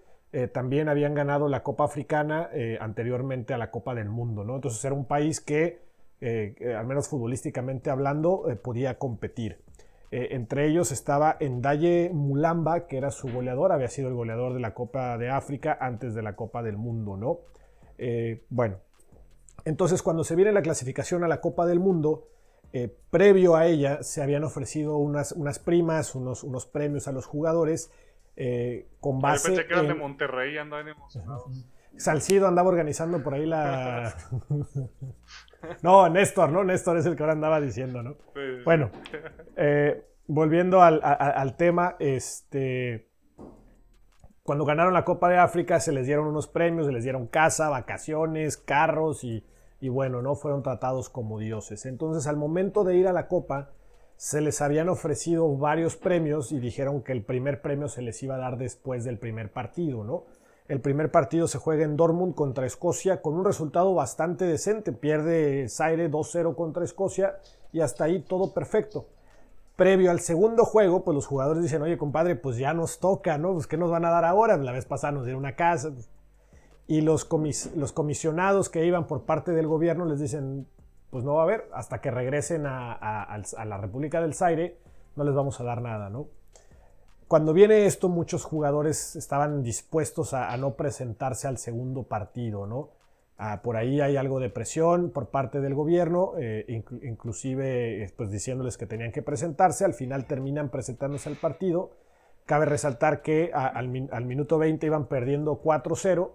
también 0.54 0.90
habían 0.90 1.16
ganado 1.16 1.48
la 1.50 1.64
Copa 1.64 1.86
Africana 1.86 2.50
anteriormente 2.80 3.54
a 3.54 3.58
la 3.58 3.72
Copa 3.72 3.96
del 3.96 4.10
Mundo, 4.10 4.44
¿no? 4.44 4.56
Entonces 4.56 4.84
era 4.86 4.94
un 4.94 5.06
país 5.06 5.42
que, 5.42 5.80
al 6.22 6.86
menos 6.86 7.08
futbolísticamente 7.08 7.90
hablando, 7.90 8.46
podía 8.62 9.00
competir. 9.00 9.58
Eh, 10.12 10.30
entre 10.32 10.68
ellos 10.68 10.92
estaba 10.92 11.38
Endaye 11.40 12.10
Mulamba, 12.12 12.88
que 12.88 12.98
era 12.98 13.12
su 13.12 13.32
goleador, 13.32 13.72
había 13.72 13.90
sido 13.90 14.08
el 14.08 14.16
goleador 14.16 14.54
de 14.54 14.60
la 14.60 14.74
Copa 14.74 15.18
de 15.18 15.30
África 15.30 15.78
antes 15.80 16.16
de 16.16 16.24
la 16.24 16.36
Copa 16.36 16.64
del 16.64 16.78
Mundo, 16.78 17.16
¿no? 17.16 17.42
Eh, 17.98 18.44
bueno, 18.50 18.78
entonces 19.66 20.02
cuando 20.02 20.24
se 20.24 20.36
viene 20.36 20.52
la 20.52 20.62
clasificación 20.62 21.24
a 21.24 21.28
la 21.28 21.42
Copa 21.42 21.66
del 21.66 21.80
Mundo, 21.80 22.28
eh, 22.72 22.96
previo 23.10 23.56
a 23.56 23.66
ella 23.66 24.04
se 24.04 24.22
habían 24.22 24.44
ofrecido 24.44 24.98
unas, 24.98 25.32
unas 25.32 25.60
primas, 25.60 26.16
unos, 26.16 26.44
unos 26.44 26.66
premios 26.66 27.08
a 27.08 27.12
los 27.12 27.26
jugadores 27.26 27.92
con 29.02 29.20
base. 29.20 29.50
Yo 29.50 29.56
pensé 29.56 29.68
que 29.68 29.74
eran 29.74 29.88
de 29.90 29.96
Monterrey, 29.96 30.58
andaban 30.58 30.88
emocionados. 30.88 31.66
Salcido 32.00 32.48
andaba 32.48 32.70
organizando 32.70 33.22
por 33.22 33.34
ahí 33.34 33.46
la. 33.46 34.16
no, 35.82 36.08
Néstor, 36.10 36.50
¿no? 36.50 36.64
Néstor 36.64 36.98
es 36.98 37.06
el 37.06 37.16
que 37.16 37.24
ahora 37.24 37.34
andaba 37.34 37.60
diciendo, 37.60 38.02
¿no? 38.02 38.16
Bueno, 38.64 38.90
eh, 39.58 40.02
volviendo 40.26 40.82
al, 40.82 41.56
tema, 41.58 41.98
este. 42.00 43.09
Cuando 44.50 44.66
ganaron 44.66 44.96
la 44.96 45.06
Copa 45.06 45.30
de 45.30 45.38
África 45.38 45.80
se 45.80 45.92
les 45.92 46.08
dieron 46.08 46.26
unos 46.26 46.48
premios, 46.48 46.88
se 46.88 46.92
les 46.92 47.04
dieron 47.04 47.28
casa, 47.28 47.70
vacaciones, 47.70 48.58
carros 48.58 49.24
y, 49.24 49.44
bueno, 49.80 50.24
no 50.24 50.34
fueron 50.34 50.64
tratados 50.64 51.08
como 51.08 51.38
dioses. 51.38 51.86
Entonces 51.86 52.26
al 52.26 52.36
momento 52.36 52.84
de 52.84 52.96
ir 52.96 53.08
a 53.08 53.14
la 53.14 53.28
Copa 53.28 53.70
se 54.16 54.42
les 54.42 54.60
habían 54.64 54.90
ofrecido 54.90 55.56
varios 55.56 55.98
premios 55.98 56.52
y 56.52 56.58
dijeron 56.58 57.04
que 57.04 57.12
el 57.12 57.24
primer 57.24 57.62
premio 57.62 57.90
se 57.90 58.02
les 58.02 58.24
iba 58.24 58.38
a 58.38 58.40
dar 58.40 58.58
después 58.58 59.04
del 59.04 59.20
primer 59.20 59.52
partido, 59.52 60.04
¿no? 60.04 60.24
El 60.68 60.82
primer 60.82 61.12
partido 61.12 61.48
se 61.48 61.60
juega 61.60 61.84
en 61.84 61.96
Dortmund 61.96 62.34
contra 62.34 62.66
Escocia 62.66 63.22
con 63.22 63.36
un 63.36 63.46
resultado 63.46 63.94
bastante 63.94 64.46
decente. 64.46 64.94
Pierde 64.94 65.70
Zaire 65.70 66.10
2-0 66.10 66.56
contra 66.56 66.84
Escocia 66.84 67.38
y 67.72 67.82
hasta 67.82 68.06
ahí 68.06 68.24
todo 68.24 68.52
perfecto. 68.52 69.06
Previo 69.80 70.12
al 70.12 70.20
segundo 70.20 70.64
juego, 70.64 71.04
pues 71.04 71.16
los 71.16 71.26
jugadores 71.26 71.64
dicen, 71.64 71.82
oye 71.82 71.98
compadre, 71.98 72.36
pues 72.36 72.58
ya 72.58 72.74
nos 72.76 73.00
toca, 73.00 73.40
¿no? 73.40 73.54
Pues 73.54 73.66
¿qué 73.66 73.78
nos 73.78 73.90
van 73.90 74.06
a 74.06 74.12
dar 74.12 74.26
ahora? 74.26 74.56
La 74.58 74.72
vez 74.72 74.86
pasada 74.86 75.14
nos 75.14 75.26
dieron 75.26 75.40
una 75.40 75.56
casa. 75.56 75.92
Y 76.86 77.02
los, 77.02 77.28
los 77.76 77.92
comisionados 77.92 78.70
que 78.70 78.86
iban 78.86 79.08
por 79.08 79.24
parte 79.24 79.54
del 79.54 79.66
gobierno 79.66 80.06
les 80.06 80.20
dicen, 80.20 80.68
pues 81.10 81.24
no 81.24 81.34
va 81.34 81.42
a 81.42 81.44
haber, 81.46 81.68
hasta 81.74 82.02
que 82.02 82.12
regresen 82.12 82.68
a, 82.68 82.94
a 82.94 83.66
la 83.66 83.78
República 83.78 84.22
del 84.22 84.36
Zaire, 84.36 84.78
no 85.16 85.24
les 85.24 85.34
vamos 85.34 85.60
a 85.60 85.64
dar 85.64 85.82
nada, 85.82 86.10
¿no? 86.10 86.28
Cuando 87.30 87.54
viene 87.54 87.86
esto, 87.86 88.10
muchos 88.10 88.44
jugadores 88.44 89.16
estaban 89.16 89.62
dispuestos 89.62 90.34
a, 90.34 90.58
no 90.58 90.74
presentarse 90.74 91.48
al 91.48 91.60
segundo 91.60 92.02
partido, 92.02 92.66
¿no? 92.66 92.90
Ah, 93.42 93.62
por 93.62 93.78
ahí 93.78 94.02
hay 94.02 94.18
algo 94.18 94.42
de 94.42 94.50
presión 94.50 95.12
por 95.12 95.30
parte 95.30 95.62
del 95.62 95.74
gobierno, 95.74 96.34
eh, 96.38 96.66
inclusive 97.04 98.04
eh, 98.04 98.14
pues 98.18 98.30
diciéndoles 98.32 98.78
que 98.78 98.86
tenían 98.86 99.14
que 99.14 99.22
presentarse, 99.22 99.86
al 99.86 99.94
final 99.94 100.26
terminan 100.26 100.68
presentándose 100.68 101.30
al 101.30 101.38
partido. 101.38 101.92
Cabe 102.46 102.66
resaltar 102.66 103.22
que 103.22 103.52
al, 103.54 103.88
minuto 103.88 104.58
20 104.58 104.86
iban 104.86 105.08
perdiendo 105.08 105.62
4-0 105.64 106.32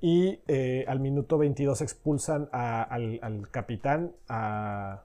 y 0.00 0.40
eh, 0.48 0.86
al 0.88 1.00
minuto 1.00 1.36
22 1.36 1.82
expulsan 1.82 2.48
al, 2.52 3.48
capitán, 3.50 4.12
a, 4.26 5.02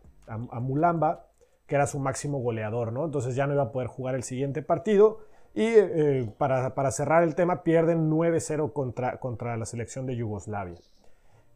Mulamba, 0.62 1.26
que 1.68 1.76
era 1.76 1.86
su 1.86 2.00
máximo 2.00 2.40
goleador, 2.40 2.94
¿no? 2.94 3.04
Entonces 3.04 3.36
ya 3.36 3.46
no 3.46 3.54
iba 3.56 3.64
a 3.64 3.72
poder 3.74 3.90
jugar 3.90 4.16
el 4.16 4.24
siguiente 4.24 4.62
partido. 4.62 5.18
Y 5.54 5.66
eh, 5.66 6.32
para, 6.38 6.92
cerrar 6.92 7.24
el 7.24 7.36
tema, 7.36 7.64
pierden 7.64 8.10
9-0 8.10 8.72
contra, 8.72 9.18
contra 9.20 9.58
la 9.58 9.66
selección 9.66 10.06
de 10.06 10.16
Yugoslavia. 10.16 10.78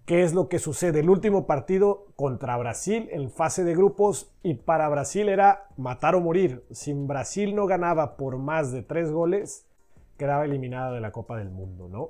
¿Qué 0.10 0.24
es 0.24 0.34
lo 0.34 0.50
que 0.50 0.58
sucede? 0.58 1.02
El 1.02 1.10
último 1.12 1.46
partido 1.46 2.08
contra 2.16 2.58
Brasil 2.58 3.10
en 3.12 3.30
fase 3.30 3.64
de 3.64 3.76
grupos 3.76 4.32
y 4.42 4.56
para 4.56 4.90
Brasil 4.90 5.30
era 5.30 5.68
matar 5.78 6.16
o 6.16 6.20
morir. 6.20 6.66
Si 6.72 6.94
Brasil 6.94 7.56
no 7.56 7.68
ganaba 7.68 8.18
por 8.18 8.40
más 8.40 8.72
de 8.72 8.82
tres 8.82 9.12
goles, 9.12 9.68
quedaba 10.18 10.46
eliminada 10.46 10.94
de 10.94 11.00
la 11.00 11.12
Copa 11.12 11.38
del 11.38 11.52
Mundo, 11.52 11.90
¿no? 11.90 12.10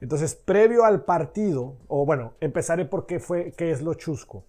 Entonces, 0.00 0.34
previo 0.34 0.84
al 0.84 1.04
partido, 1.04 1.76
o 1.86 2.04
bueno, 2.04 2.34
empezaré 2.40 2.84
por 2.84 3.06
qué, 3.06 3.20
fue, 3.20 3.52
qué 3.52 3.70
es 3.70 3.80
lo 3.80 3.94
chusco. 3.94 4.42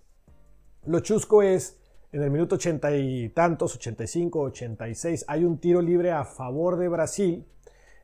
Lo 0.83 1.01
chusco 1.01 1.43
es 1.43 1.79
en 2.11 2.23
el 2.23 2.31
minuto 2.31 2.55
ochenta 2.55 2.95
y 2.95 3.29
tantos, 3.29 3.75
85, 3.75 4.39
86, 4.39 5.25
hay 5.27 5.43
un 5.45 5.59
tiro 5.59 5.83
libre 5.83 6.11
a 6.13 6.25
favor 6.25 6.77
de 6.77 6.87
Brasil. 6.87 7.45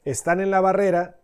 Están 0.06 0.40
en 0.40 0.52
la 0.52 0.62
barrera 0.62 1.20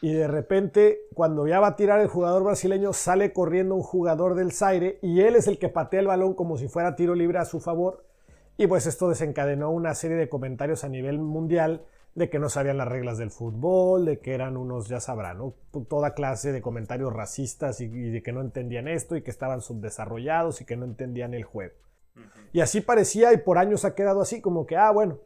y 0.00 0.12
de 0.12 0.28
repente, 0.28 1.00
cuando 1.14 1.46
ya 1.46 1.60
va 1.60 1.68
a 1.68 1.76
tirar 1.76 2.00
el 2.00 2.08
jugador 2.08 2.44
brasileño, 2.44 2.92
sale 2.92 3.32
corriendo 3.32 3.74
un 3.74 3.82
jugador 3.82 4.34
del 4.34 4.52
Zaire 4.52 4.98
y 5.02 5.20
él 5.20 5.36
es 5.36 5.46
el 5.46 5.58
que 5.58 5.68
patea 5.68 6.00
el 6.00 6.06
balón 6.06 6.34
como 6.34 6.58
si 6.58 6.68
fuera 6.68 6.96
tiro 6.96 7.14
libre 7.14 7.38
a 7.38 7.44
su 7.44 7.60
favor. 7.60 8.04
Y 8.56 8.66
pues 8.66 8.86
esto 8.86 9.08
desencadenó 9.08 9.70
una 9.70 9.94
serie 9.94 10.16
de 10.16 10.28
comentarios 10.28 10.84
a 10.84 10.88
nivel 10.88 11.18
mundial 11.18 11.84
de 12.14 12.30
que 12.30 12.38
no 12.38 12.48
sabían 12.48 12.76
las 12.76 12.88
reglas 12.88 13.18
del 13.18 13.30
fútbol, 13.30 14.04
de 14.04 14.20
que 14.20 14.34
eran 14.34 14.56
unos, 14.56 14.88
ya 14.88 15.00
sabrán, 15.00 15.38
toda 15.88 16.14
clase 16.14 16.52
de 16.52 16.62
comentarios 16.62 17.12
racistas 17.12 17.80
y 17.80 17.88
de 17.88 18.22
que 18.22 18.32
no 18.32 18.40
entendían 18.40 18.86
esto 18.86 19.16
y 19.16 19.22
que 19.22 19.30
estaban 19.30 19.60
subdesarrollados 19.60 20.60
y 20.60 20.64
que 20.64 20.76
no 20.76 20.84
entendían 20.84 21.34
el 21.34 21.44
juego. 21.44 21.74
Y 22.52 22.60
así 22.60 22.80
parecía 22.80 23.32
y 23.32 23.38
por 23.38 23.58
años 23.58 23.84
ha 23.84 23.96
quedado 23.96 24.20
así, 24.20 24.40
como 24.40 24.66
que, 24.66 24.76
ah, 24.76 24.92
bueno, 24.92 25.18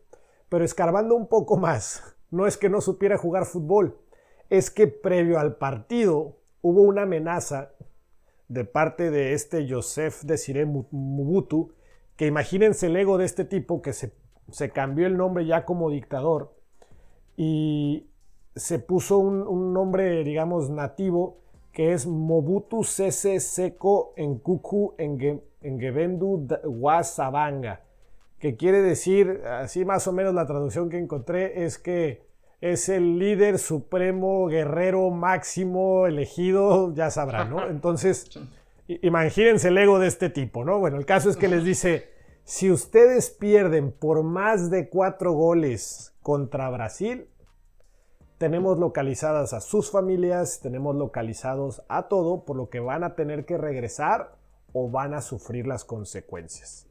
pero 0.49 0.65
escarbando 0.65 1.15
un 1.15 1.27
poco 1.27 1.59
más, 1.59 2.17
no 2.31 2.47
es 2.47 2.57
que 2.57 2.71
no 2.71 2.81
supiera 2.81 3.19
jugar 3.19 3.45
fútbol, 3.45 3.99
es 4.51 4.71
que 4.71 4.87
previo 4.87 5.39
al 5.39 5.57
partido 5.57 6.39
hubo 6.63 6.83
una 6.83 7.03
amenaza 7.03 7.73
de 8.49 8.65
parte 8.65 9.11
de 9.11 9.35
este 9.35 9.69
Joseph 9.69 10.23
Desiré 10.23 10.65
Mubutu, 10.65 11.73
que 12.17 12.27
imagínense 12.27 12.87
el 12.87 12.97
ego 12.97 13.19
de 13.19 13.27
este 13.27 13.45
tipo 13.45 13.83
que 13.83 13.93
se, 13.93 14.13
se 14.51 14.71
cambió 14.71 15.07
el 15.07 15.17
nombre 15.17 15.47
ya 15.47 15.65
como 15.65 15.91
dictador 15.91 16.55
y 17.37 18.09
se 18.57 18.79
puso 18.81 19.19
un, 19.19 19.73
nombre, 19.73 20.25
digamos, 20.25 20.71
nativo 20.71 21.39
que 21.73 21.93
es 21.93 22.07
Mobutu 22.07 22.83
Sese 22.83 23.39
Seco 23.39 24.13
en 24.17 24.39
Kuku 24.39 24.95
en 24.99 25.43
en 25.61 25.81
Gebendu 25.81 26.47
Wasabanga, 26.65 27.83
que 28.39 28.57
quiere 28.57 28.81
decir, 28.83 29.43
así 29.47 29.85
más 29.85 30.07
o 30.07 30.13
menos 30.13 30.35
la 30.35 30.47
traducción 30.47 30.89
que 30.89 30.99
encontré 30.99 31.65
es 31.65 31.79
que 31.79 32.28
es 32.61 32.89
el 32.89 33.19
líder 33.19 33.59
supremo, 33.59 34.47
guerrero 34.47 35.11
máximo, 35.11 36.07
elegido, 36.07 36.93
ya 36.95 37.11
sabrán, 37.11 37.51
¿no? 37.51 37.67
Entonces, 37.71 38.31
imagínense 38.89 39.69
el 39.69 39.79
ego 39.79 39.99
de 39.99 40.09
este 40.09 40.31
tipo, 40.31 40.65
¿no? 40.65 40.79
Bueno, 40.79 40.97
el 40.97 41.07
caso 41.07 41.31
es 41.31 41.37
que 41.37 41.49
les 41.49 41.65
dice, 41.65 42.11
si 42.45 42.71
ustedes 42.71 43.31
pierden 43.31 43.93
por 43.93 44.23
más 44.23 44.71
de 44.71 44.89
cuatro 44.89 45.33
goles 45.33 46.15
contra 46.23 46.71
Brasil, 46.71 47.29
tenemos 48.39 48.79
localizadas 48.79 49.53
a 49.53 49.61
sus 49.61 49.91
familias, 49.91 50.61
tenemos 50.61 50.97
localizados 50.97 51.83
a 51.89 52.09
todo, 52.09 52.45
por 52.45 52.57
lo 52.57 52.71
que 52.71 52.81
van 52.81 53.05
a 53.05 53.15
tener 53.15 53.45
que 53.45 53.59
regresar 53.59 54.37
o 54.73 54.91
van 54.91 55.15
a 55.15 55.21
sufrir 55.21 55.67
las 55.67 55.85
consecuencias. 55.85 56.88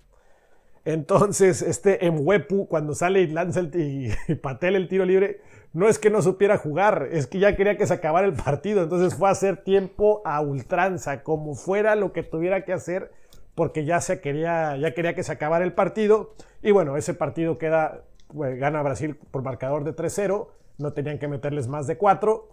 Entonces, 0.87 1.61
este 1.63 2.09
Mwepu, 2.09 2.69
cuando 2.69 2.95
sale 2.95 3.19
y 3.19 3.27
lanza 3.27 3.59
el 3.59 4.15
y, 4.29 4.35
patel 4.35 4.77
el 4.77 4.87
tiro 4.87 5.03
libre, 5.03 5.41
no 5.73 5.89
es 5.89 5.99
que 5.99 6.09
no 6.09 6.21
supiera 6.21 6.57
jugar, 6.57 7.09
es 7.11 7.27
que 7.27 7.39
ya 7.39 7.57
quería 7.57 7.75
que 7.75 7.85
se 7.85 7.93
acabara 7.93 8.25
el 8.25 8.35
partido. 8.35 8.83
Entonces 8.83 9.13
fue 9.13 9.27
a 9.27 9.33
hacer 9.33 9.65
tiempo 9.65 10.21
a 10.23 10.39
ultranza, 10.39 11.23
como 11.23 11.55
fuera 11.55 11.97
lo 11.97 12.13
que 12.13 12.23
tuviera 12.23 12.63
que 12.63 12.71
hacer, 12.71 13.11
porque 13.53 13.83
ya, 13.83 13.99
se 13.99 14.21
quería, 14.21 14.77
ya 14.77 14.93
quería 14.93 15.13
que 15.13 15.23
se 15.23 15.33
acabara 15.33 15.65
el 15.65 15.73
partido. 15.73 16.35
Y 16.61 16.71
bueno, 16.71 16.95
ese 16.95 17.13
partido 17.13 17.57
queda, 17.57 18.05
pues, 18.29 18.57
gana 18.57 18.81
Brasil 18.81 19.17
por 19.29 19.43
marcador 19.43 19.83
de 19.83 19.93
3-0, 19.93 20.47
no 20.77 20.93
tenían 20.93 21.19
que 21.19 21.27
meterles 21.27 21.67
más 21.67 21.87
de 21.87 21.97
4. 21.97 22.47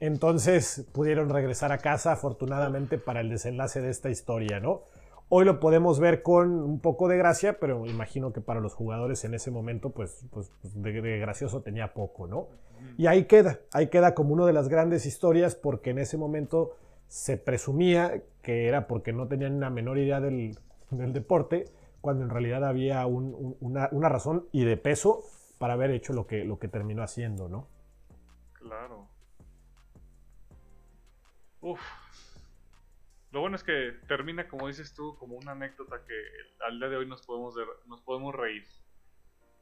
Entonces 0.00 0.88
pudieron 0.92 1.28
regresar 1.28 1.70
a 1.70 1.78
casa, 1.78 2.10
afortunadamente, 2.10 2.98
para 2.98 3.20
el 3.20 3.30
desenlace 3.30 3.80
de 3.80 3.90
esta 3.90 4.10
historia, 4.10 4.58
¿no? 4.58 4.82
Hoy 5.28 5.44
lo 5.44 5.58
podemos 5.58 5.98
ver 5.98 6.22
con 6.22 6.52
un 6.52 6.78
poco 6.78 7.08
de 7.08 7.16
gracia, 7.16 7.58
pero 7.58 7.84
imagino 7.86 8.32
que 8.32 8.40
para 8.40 8.60
los 8.60 8.74
jugadores 8.74 9.24
en 9.24 9.34
ese 9.34 9.50
momento, 9.50 9.90
pues, 9.90 10.24
pues, 10.30 10.52
pues 10.60 10.80
de, 10.80 11.18
gracioso 11.18 11.62
tenía 11.62 11.94
poco, 11.94 12.28
¿no? 12.28 12.46
Y 12.96 13.06
ahí 13.06 13.24
queda, 13.24 13.58
ahí 13.72 13.88
queda 13.88 14.14
como 14.14 14.34
una 14.34 14.46
de 14.46 14.52
las 14.52 14.68
grandes 14.68 15.04
historias, 15.04 15.56
porque 15.56 15.90
en 15.90 15.98
ese 15.98 16.16
momento 16.16 16.76
se 17.08 17.36
presumía 17.38 18.22
que 18.42 18.68
era 18.68 18.86
porque 18.86 19.12
no 19.12 19.26
tenían 19.26 19.54
una 19.54 19.68
menor 19.68 19.98
idea 19.98 20.20
del, 20.20 20.56
deporte, 20.90 21.64
cuando 22.00 22.22
en 22.22 22.30
realidad 22.30 22.64
había 22.64 23.04
una, 23.06 23.88
una, 23.90 24.08
razón 24.08 24.46
y 24.52 24.64
de 24.64 24.76
peso 24.76 25.24
para 25.58 25.74
haber 25.74 25.90
hecho 25.90 26.12
lo 26.12 26.28
que, 26.28 26.44
lo 26.44 26.60
que 26.60 26.68
terminó 26.68 27.02
haciendo, 27.02 27.48
¿no? 27.48 27.66
Claro. 28.52 29.08
Uf, 31.60 31.80
lo 33.36 33.42
bueno 33.42 33.56
es 33.56 33.64
que 33.64 33.92
termina, 34.08 34.48
como 34.48 34.66
dices 34.66 34.94
tú, 34.94 35.14
como 35.18 35.36
una 35.36 35.52
anécdota 35.52 35.96
que 36.06 36.14
al 36.66 36.78
día 36.78 36.88
de 36.88 36.96
hoy 36.96 37.06
nos 37.06 37.20
podemos, 37.20 37.54
nos 37.86 38.00
podemos 38.00 38.34
reír. 38.34 38.64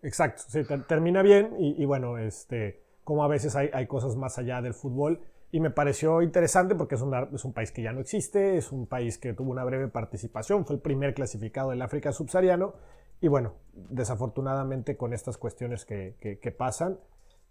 Exacto, 0.00 0.44
sí, 0.46 0.60
termina 0.86 1.22
bien 1.22 1.56
y, 1.58 1.84
bueno, 1.84 2.16
este, 2.18 2.84
como 3.02 3.24
a 3.24 3.28
veces 3.28 3.56
hay, 3.56 3.70
hay, 3.72 3.88
cosas 3.88 4.14
más 4.14 4.38
allá 4.38 4.62
del 4.62 4.74
fútbol 4.74 5.22
y 5.50 5.58
me 5.58 5.70
pareció 5.70 6.22
interesante 6.22 6.76
porque 6.76 6.94
es, 6.94 7.02
es 7.32 7.44
un 7.44 7.52
país 7.52 7.72
que 7.72 7.82
ya 7.82 7.92
no 7.92 7.98
existe, 7.98 8.56
es 8.58 8.70
un 8.70 8.86
país 8.86 9.18
que 9.18 9.32
tuvo 9.32 9.50
una 9.50 9.64
breve 9.64 9.88
participación, 9.88 10.64
fue 10.64 10.76
el 10.76 10.80
primer 10.80 11.12
clasificado 11.12 11.70
del 11.70 11.82
África 11.82 12.12
subsahariano 12.12 12.74
y 13.20 13.26
bueno, 13.26 13.56
desafortunadamente 13.72 14.96
con 14.96 15.12
estas 15.12 15.36
cuestiones 15.36 15.84
que, 15.84 16.14
que, 16.20 16.52
pasan, 16.52 17.00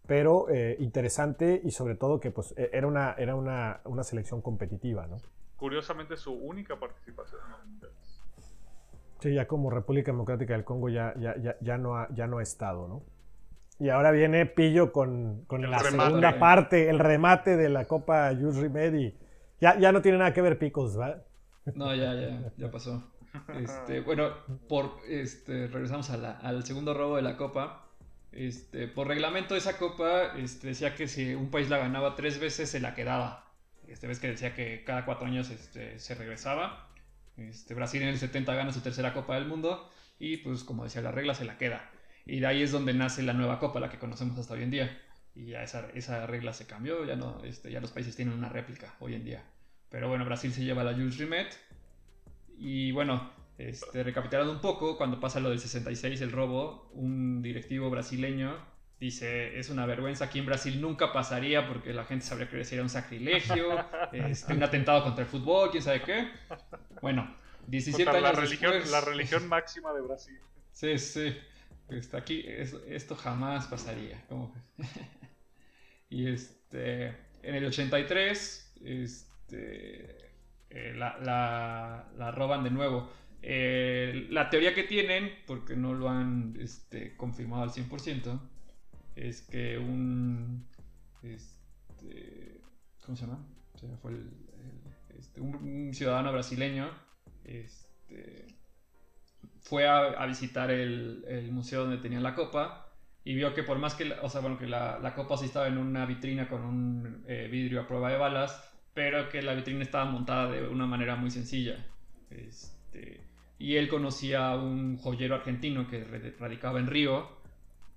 pero 0.07 0.47
eh, 0.49 0.77
interesante 0.79 1.59
y 1.61 1.71
sobre 1.71 1.95
todo 1.95 2.21
que 2.21 2.31
pues 2.31 2.53
e, 2.55 2.69
era 2.71 2.87
una, 2.87 3.11
era 3.17 3.35
una, 3.35 3.81
una 3.83 4.05
selección 4.05 4.41
competitiva, 4.41 5.05
¿no? 5.05 5.17
Curiosamente 5.57 6.17
su 6.17 6.33
única 6.33 6.79
participación 6.79 7.41
en 7.45 7.51
los 7.51 7.65
mundiales. 7.65 8.23
Sí, 9.19 9.33
ya 9.33 9.47
como 9.47 9.69
República 9.69 10.11
Democrática 10.11 10.53
del 10.53 10.65
Congo 10.65 10.89
ya, 10.89 11.13
ya, 11.17 11.35
ya, 11.61 11.77
no, 11.77 11.95
ha, 11.95 12.13
ya 12.13 12.27
no 12.27 12.39
ha 12.39 12.43
estado, 12.43 12.87
¿no? 12.87 13.03
Y 13.79 13.89
ahora 13.89 14.11
viene 14.11 14.45
Pillo 14.45 14.91
con, 14.91 15.45
con 15.45 15.69
la 15.69 15.79
segunda 15.79 16.39
parte, 16.39 16.89
el 16.89 16.99
remate 16.99 17.57
de 17.57 17.69
la 17.69 17.85
Copa 17.85 18.29
Jules 18.35 18.57
Rimet 18.57 19.15
ya, 19.59 19.79
ya 19.79 19.91
no 19.93 20.01
tiene 20.01 20.17
nada 20.17 20.33
que 20.33 20.41
ver 20.41 20.59
Picos, 20.59 20.97
¿verdad? 20.97 21.23
No, 21.75 21.95
ya, 21.95 22.13
ya, 22.13 22.51
ya 22.57 22.69
pasó. 22.69 23.01
Este, 23.55 24.01
bueno, 24.05 24.33
por, 24.67 24.97
este, 25.07 25.67
regresamos 25.67 26.09
a 26.09 26.17
la, 26.17 26.31
al 26.39 26.65
segundo 26.65 26.93
robo 26.93 27.15
de 27.15 27.21
la 27.21 27.37
Copa. 27.37 27.87
Este, 28.33 28.87
por 28.87 29.07
reglamento 29.07 29.53
de 29.53 29.59
esa 29.59 29.77
Copa 29.77 30.33
este, 30.37 30.67
decía 30.67 30.95
que 30.95 31.07
si 31.07 31.33
un 31.35 31.49
país 31.49 31.69
la 31.69 31.77
ganaba 31.77 32.15
tres 32.15 32.39
veces 32.39 32.69
se 32.69 32.79
la 32.79 32.93
quedaba. 32.93 33.42
Este 33.93 34.07
ves 34.07 34.19
que 34.19 34.27
decía 34.27 34.55
que 34.55 34.83
cada 34.83 35.05
cuatro 35.05 35.27
años 35.27 35.51
este, 35.51 35.99
se 35.99 36.15
regresaba. 36.15 36.89
Este, 37.37 37.75
Brasil 37.75 38.01
en 38.01 38.09
el 38.09 38.17
70 38.17 38.53
gana 38.55 38.73
su 38.73 38.81
tercera 38.81 39.13
Copa 39.13 39.35
del 39.35 39.45
Mundo 39.45 39.89
y 40.19 40.37
pues 40.37 40.63
como 40.63 40.83
decía 40.83 41.01
la 41.01 41.11
regla 41.11 41.35
se 41.35 41.45
la 41.45 41.59
queda. 41.59 41.91
Y 42.25 42.39
de 42.39 42.47
ahí 42.47 42.63
es 42.63 42.71
donde 42.71 42.93
nace 42.93 43.21
la 43.21 43.33
nueva 43.33 43.59
Copa, 43.59 43.79
la 43.79 43.89
que 43.89 43.99
conocemos 43.99 44.39
hasta 44.39 44.55
hoy 44.55 44.63
en 44.63 44.71
día. 44.71 45.01
Y 45.35 45.47
ya 45.47 45.63
esa, 45.63 45.89
esa 45.93 46.25
regla 46.25 46.53
se 46.53 46.65
cambió, 46.65 47.05
ya, 47.05 47.15
no, 47.15 47.43
este, 47.43 47.71
ya 47.71 47.81
los 47.81 47.91
países 47.91 48.15
tienen 48.15 48.33
una 48.33 48.49
réplica 48.49 48.95
hoy 48.99 49.13
en 49.13 49.25
día. 49.25 49.43
Pero 49.89 50.07
bueno, 50.09 50.25
Brasil 50.25 50.51
se 50.51 50.63
lleva 50.63 50.83
la 50.83 50.93
Jules 50.93 51.17
Rimet. 51.17 51.55
Y 52.57 52.91
bueno, 52.93 53.31
este, 53.59 54.03
recapitulando 54.03 54.53
un 54.53 54.61
poco, 54.61 54.97
cuando 54.97 55.19
pasa 55.19 55.39
lo 55.39 55.49
del 55.49 55.59
66, 55.59 56.21
el 56.21 56.31
robo, 56.31 56.89
un 56.93 57.43
directivo 57.43 57.89
brasileño 57.91 58.72
Dice, 59.03 59.59
es 59.59 59.69
una 59.69 59.85
vergüenza, 59.85 60.23
aquí 60.23 60.39
en 60.39 60.45
Brasil 60.45 60.79
nunca 60.79 61.11
pasaría 61.11 61.67
porque 61.67 61.91
la 61.91 62.05
gente 62.05 62.25
sabría 62.25 62.47
que 62.47 62.63
sería 62.63 62.83
un 62.83 62.89
sacrilegio, 62.89 63.85
este, 64.13 64.53
un 64.53 64.63
atentado 64.63 65.03
contra 65.03 65.25
el 65.25 65.29
fútbol, 65.29 65.71
quién 65.71 65.83
sabe 65.83 66.03
qué. 66.03 66.29
Bueno, 67.01 67.35
17 67.67 68.09
años 68.09 68.21
la 68.21 68.31
religión, 68.31 68.73
La 68.91 69.01
religión 69.01 69.49
máxima 69.49 69.91
de 69.91 69.99
Brasil. 69.99 70.39
Sí, 70.71 70.97
sí. 70.97 71.37
Este, 71.89 72.15
aquí 72.15 72.45
esto 72.47 73.17
jamás 73.17 73.67
pasaría. 73.67 74.23
y 76.09 76.29
este, 76.29 77.07
en 77.41 77.55
el 77.55 77.65
83 77.65 78.73
este, 78.85 80.31
eh, 80.69 80.93
la, 80.95 82.05
la, 82.15 82.31
roban 82.31 82.63
de 82.63 82.69
nuevo. 82.69 83.11
Eh, 83.41 84.27
la 84.29 84.49
teoría 84.49 84.73
que 84.73 84.83
tienen, 84.83 85.29
porque 85.45 85.75
no 85.75 85.93
lo 85.93 86.07
han 86.07 86.55
este, 86.57 87.17
confirmado 87.17 87.63
al 87.63 87.71
100%, 87.71 88.52
es 89.15 89.41
que 89.43 89.77
un. 89.77 90.67
Este, 91.21 92.59
¿Cómo 93.05 93.15
se 93.15 93.25
llama? 93.25 93.45
fue 94.01 94.13
este, 95.17 95.41
un, 95.41 95.93
ciudadano 95.93 96.31
brasileño 96.31 96.89
este, 97.43 98.47
fue 99.61 99.87
a, 99.87 100.25
visitar 100.25 100.71
el, 100.71 101.49
museo 101.51 101.81
donde 101.81 101.97
tenían 101.97 102.23
la 102.23 102.35
copa 102.35 102.89
y 103.25 103.35
vio 103.35 103.53
que 103.53 103.63
por 103.63 103.77
más 103.77 103.95
que, 103.95 104.05
la, 104.05 104.21
o 104.21 104.29
sea, 104.29 104.41
bueno, 104.41 104.57
que 104.57 104.67
la, 104.67 105.13
copa 105.15 105.37
sí 105.37 105.45
estaba 105.45 105.67
en 105.67 105.77
una 105.77 106.05
vitrina 106.05 106.47
con 106.47 106.63
un 106.63 107.23
eh, 107.27 107.47
vidrio 107.51 107.81
a 107.81 107.87
prueba 107.87 108.11
de 108.11 108.17
balas, 108.17 108.69
pero 108.93 109.29
que 109.29 109.41
la 109.41 109.53
vitrina 109.53 109.81
estaba 109.81 110.05
montada 110.05 110.51
de 110.51 110.67
una 110.67 110.85
manera 110.85 111.15
muy 111.15 111.31
sencilla. 111.31 111.85
Este, 112.29 113.21
y 113.59 113.77
él 113.77 113.87
conocía 113.87 114.49
a 114.49 114.57
un 114.57 114.97
joyero 114.97 115.35
argentino 115.35 115.87
que 115.87 116.03
radicaba 116.37 116.79
en 116.79 116.87
Río. 116.87 117.29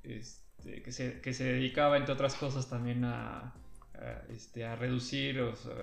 Este, 0.04 0.45
este, 0.66 1.20
que, 1.20 1.32
se, 1.32 1.44
dedicaba, 1.44 1.96
entre 1.96 2.12
otras 2.12 2.34
cosas, 2.34 2.68
también 2.68 3.04
a, 3.04 3.54
este, 4.30 4.64
a 4.64 4.76
reducir 4.76 5.40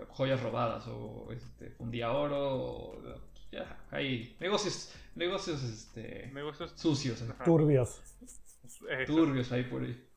joyas 0.10 0.42
robadas 0.42 0.86
o 0.88 1.30
este, 1.32 1.70
fundía 1.72 2.12
oro. 2.12 3.02
ya, 3.52 3.86
hay 3.92 4.36
negocios, 4.40 4.94
negocios, 5.16 5.64
este, 5.64 6.30
negocios 6.34 6.74
sucios. 6.76 7.24
Turbios. 7.46 8.02
Turbios 9.06 9.52
ahí 9.52 9.64
por 9.64 9.84
ahí. 9.84 10.08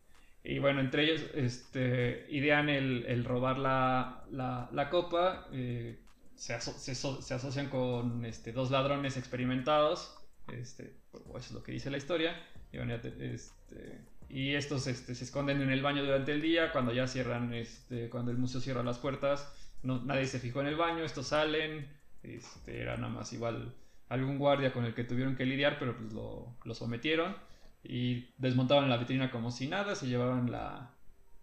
Y 0.42 0.60
bueno, 0.60 0.80
entre 0.80 1.04
ellos 1.04 1.22
este, 1.34 2.26
idean 2.30 2.68
el, 2.68 3.24
robar 3.24 3.58
la, 3.58 4.24
la, 4.30 4.90
copa. 4.90 5.48
Eh, 5.52 6.00
se, 6.36 6.60
se, 6.60 6.94
se, 6.94 7.34
asocian 7.34 7.68
con 7.68 8.24
este, 8.24 8.52
dos 8.52 8.70
ladrones 8.70 9.16
experimentados. 9.16 10.16
Este, 10.52 10.94
eso 11.12 11.36
es 11.36 11.52
lo 11.52 11.62
que 11.62 11.72
dice 11.72 11.90
la 11.90 11.96
historia. 11.96 12.40
Y 12.72 12.76
bueno, 12.76 12.94
este, 12.94 14.04
y 14.28 14.54
estos 14.54 14.86
este, 14.86 15.14
se 15.14 15.24
esconden 15.24 15.62
en 15.62 15.70
el 15.70 15.82
baño 15.82 16.04
durante 16.04 16.32
el 16.32 16.42
día, 16.42 16.72
cuando 16.72 16.92
ya 16.92 17.06
cierran, 17.06 17.52
este, 17.54 18.08
cuando 18.10 18.30
el 18.30 18.38
museo 18.38 18.60
cierra 18.60 18.82
las 18.82 18.98
puertas, 18.98 19.52
no, 19.82 20.00
nadie 20.02 20.26
se 20.26 20.40
fijó 20.40 20.60
en 20.60 20.66
el 20.66 20.76
baño, 20.76 21.04
estos 21.04 21.28
salen, 21.28 21.86
este, 22.22 22.80
era 22.80 22.96
nada 22.96 23.12
más 23.12 23.32
igual 23.32 23.74
algún 24.08 24.38
guardia 24.38 24.72
con 24.72 24.84
el 24.84 24.94
que 24.94 25.04
tuvieron 25.04 25.36
que 25.36 25.44
lidiar, 25.44 25.78
pero 25.78 25.96
pues 25.96 26.12
lo, 26.12 26.56
lo 26.64 26.74
sometieron 26.74 27.36
y 27.84 28.30
desmontaban 28.38 28.88
la 28.88 28.96
vitrina 28.96 29.30
como 29.30 29.50
si 29.50 29.68
nada, 29.68 29.94
se 29.94 30.08
llevaban 30.08 30.50
la 30.50 30.90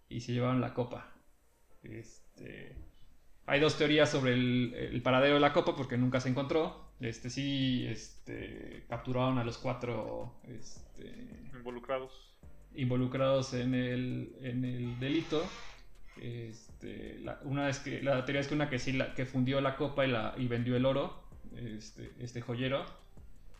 y 0.08 0.20
se 0.20 0.32
llevaban 0.32 0.60
la 0.60 0.74
copa. 0.74 1.10
Este, 1.82 2.76
hay 3.46 3.60
dos 3.60 3.76
teorías 3.76 4.10
sobre 4.10 4.34
el, 4.34 5.00
paradero 5.02 5.34
de 5.34 5.40
la 5.40 5.52
copa 5.52 5.74
porque 5.74 5.96
nunca 5.96 6.20
se 6.20 6.28
encontró. 6.28 6.92
Este 7.00 7.30
sí, 7.30 7.86
este, 7.88 8.84
capturaron 8.88 9.38
a 9.38 9.44
los 9.44 9.58
cuatro 9.58 10.34
este, 10.46 11.48
involucrados 11.54 12.34
involucrados 12.74 13.54
en 13.54 13.74
el, 13.74 14.34
en 14.42 14.64
el 14.64 14.98
delito. 14.98 15.44
Este, 16.20 17.18
la, 17.20 17.40
una 17.42 17.68
es 17.68 17.78
que, 17.80 18.02
la 18.02 18.24
teoría 18.24 18.40
es 18.40 18.48
que 18.48 18.54
una 18.54 18.70
que 18.70 18.78
sí 18.78 18.92
la, 18.92 19.14
que 19.14 19.26
fundió 19.26 19.60
la 19.60 19.76
copa 19.76 20.06
y, 20.06 20.10
la, 20.10 20.34
y 20.36 20.46
vendió 20.46 20.76
el 20.76 20.86
oro, 20.86 21.24
este, 21.56 22.12
este 22.20 22.40
joyero, 22.40 22.84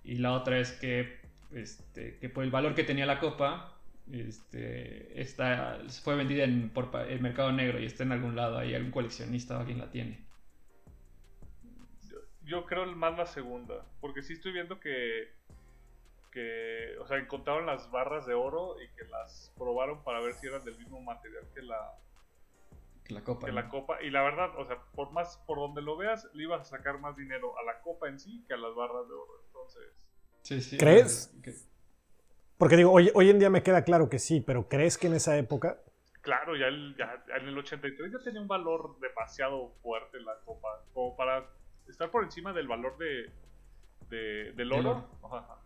y 0.05 0.17
la 0.17 0.33
otra 0.33 0.59
es 0.59 0.73
que, 0.73 1.19
este, 1.53 2.19
que 2.19 2.29
por 2.29 2.45
el 2.45 2.51
valor 2.51 2.75
que 2.75 2.85
tenía 2.85 3.07
la 3.07 3.19
copa, 3.21 3.79
este, 4.13 5.27
fue 6.03 6.15
vendida 6.15 6.45
en, 6.45 6.69
por 6.71 6.91
el 7.09 7.21
mercado 7.21 7.53
negro 7.53 7.81
y 7.81 7.87
está 7.87 8.03
en 8.03 8.13
algún 8.13 8.37
lado, 8.37 8.59
ahí 8.59 8.75
algún 8.75 8.93
coleccionista 8.93 9.57
o 9.57 9.61
alguien 9.61 9.79
la 9.79 9.91
tiene. 9.91 10.25
Yo, 12.11 12.19
yo 12.45 12.67
creo 12.67 12.87
más 12.95 13.17
la 13.17 13.27
segunda, 13.27 13.87
porque 14.01 14.23
sí 14.23 14.35
estoy 14.35 14.53
viendo 14.53 14.79
que 14.79 15.33
que, 16.35 16.97
o 17.01 17.07
sea, 17.07 17.19
encontraron 17.19 17.65
las 17.65 17.89
barras 17.93 18.27
de 18.27 18.35
oro 18.35 18.75
y 18.83 18.89
que 18.97 19.05
las 19.05 19.53
probaron 19.57 20.03
para 20.03 20.21
ver 20.21 20.35
si 20.35 20.49
eran 20.49 20.65
del 20.65 20.77
mismo 20.77 21.01
material 21.01 21.45
que 21.55 21.63
la, 21.63 21.93
que 23.05 23.15
la 23.15 23.23
copa. 23.23 23.47
que 23.47 23.53
¿no? 23.53 23.61
la 23.63 23.69
copa. 23.69 24.03
Y 24.03 24.11
la 24.11 24.23
verdad, 24.23 24.51
o 24.59 24.67
sea, 24.67 24.83
por 24.97 25.13
más 25.13 25.39
por 25.47 25.59
donde 25.59 25.81
lo 25.81 25.97
veas, 25.97 26.29
le 26.35 26.43
ibas 26.43 26.61
a 26.63 26.65
sacar 26.65 26.99
más 26.99 27.17
dinero 27.17 27.57
a 27.57 27.63
la 27.63 27.81
copa 27.83 28.09
en 28.09 28.19
sí 28.19 28.45
que 28.49 28.55
a 28.55 28.57
las 28.57 28.75
barras 28.75 29.07
de 29.09 29.15
oro. 29.15 29.41
Entonces, 29.47 29.83
Sí, 30.43 30.61
sí, 30.61 30.77
¿Crees? 30.77 31.33
que- 31.43 31.55
Porque 32.59 32.77
digo, 32.77 32.93
hoy, 32.93 33.11
hoy 33.15 33.31
en 33.31 33.39
día 33.39 33.49
me 33.49 33.63
queda 33.63 33.83
claro 33.85 34.11
que 34.11 34.19
sí, 34.19 34.41
pero 34.43 34.69
¿crees 34.69 34.99
que 34.99 35.07
en 35.07 35.15
esa 35.15 35.39
época? 35.39 35.79
claro, 36.21 36.57
ya, 36.57 36.67
el- 36.69 36.97
ya 36.97 37.23
en 37.37 37.49
el 37.49 37.57
83 37.59 38.11
ya 38.11 38.19
tenía 38.25 38.41
un 38.41 38.49
valor 38.49 38.99
demasiado 38.99 39.73
fuerte 39.83 40.19
la 40.21 40.35
copa, 40.45 40.83
como 40.95 41.15
para 41.17 41.47
estar 41.87 42.11
por 42.11 42.25
encima 42.25 42.53
del 42.55 42.67
valor 42.67 42.97
de, 42.99 43.31
de- 44.09 44.53
del 44.53 44.73
oro. 44.73 45.07
Ajá. 45.23 45.61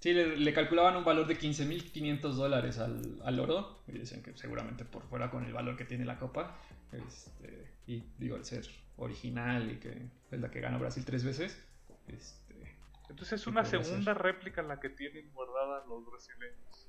Sí, 0.00 0.12
le, 0.12 0.36
le 0.36 0.52
calculaban 0.52 0.96
un 0.96 1.04
valor 1.04 1.26
de 1.26 1.36
15.500 1.38 2.20
dólares 2.34 2.78
al, 2.78 3.18
al 3.24 3.40
oro. 3.40 3.82
Y 3.88 3.92
decían 3.98 4.22
que 4.22 4.36
seguramente 4.36 4.84
por 4.84 5.02
fuera 5.08 5.30
con 5.30 5.44
el 5.44 5.52
valor 5.52 5.76
que 5.76 5.84
tiene 5.84 6.04
la 6.04 6.18
copa. 6.18 6.56
este, 6.92 7.66
y 7.86 8.04
digo, 8.18 8.36
al 8.36 8.44
ser 8.44 8.66
original 8.96 9.70
y 9.72 9.76
que 9.78 10.10
es 10.30 10.40
la 10.40 10.50
que 10.50 10.60
gana 10.60 10.78
Brasil 10.78 11.04
tres 11.04 11.24
veces. 11.24 11.60
Este, 12.08 12.76
Entonces 13.10 13.40
es 13.40 13.46
una 13.46 13.64
segunda 13.64 14.14
ser. 14.14 14.22
réplica 14.22 14.62
la 14.62 14.78
que 14.80 14.88
tienen 14.90 15.32
guardada 15.32 15.84
los 15.86 16.04
brasileños. 16.10 16.88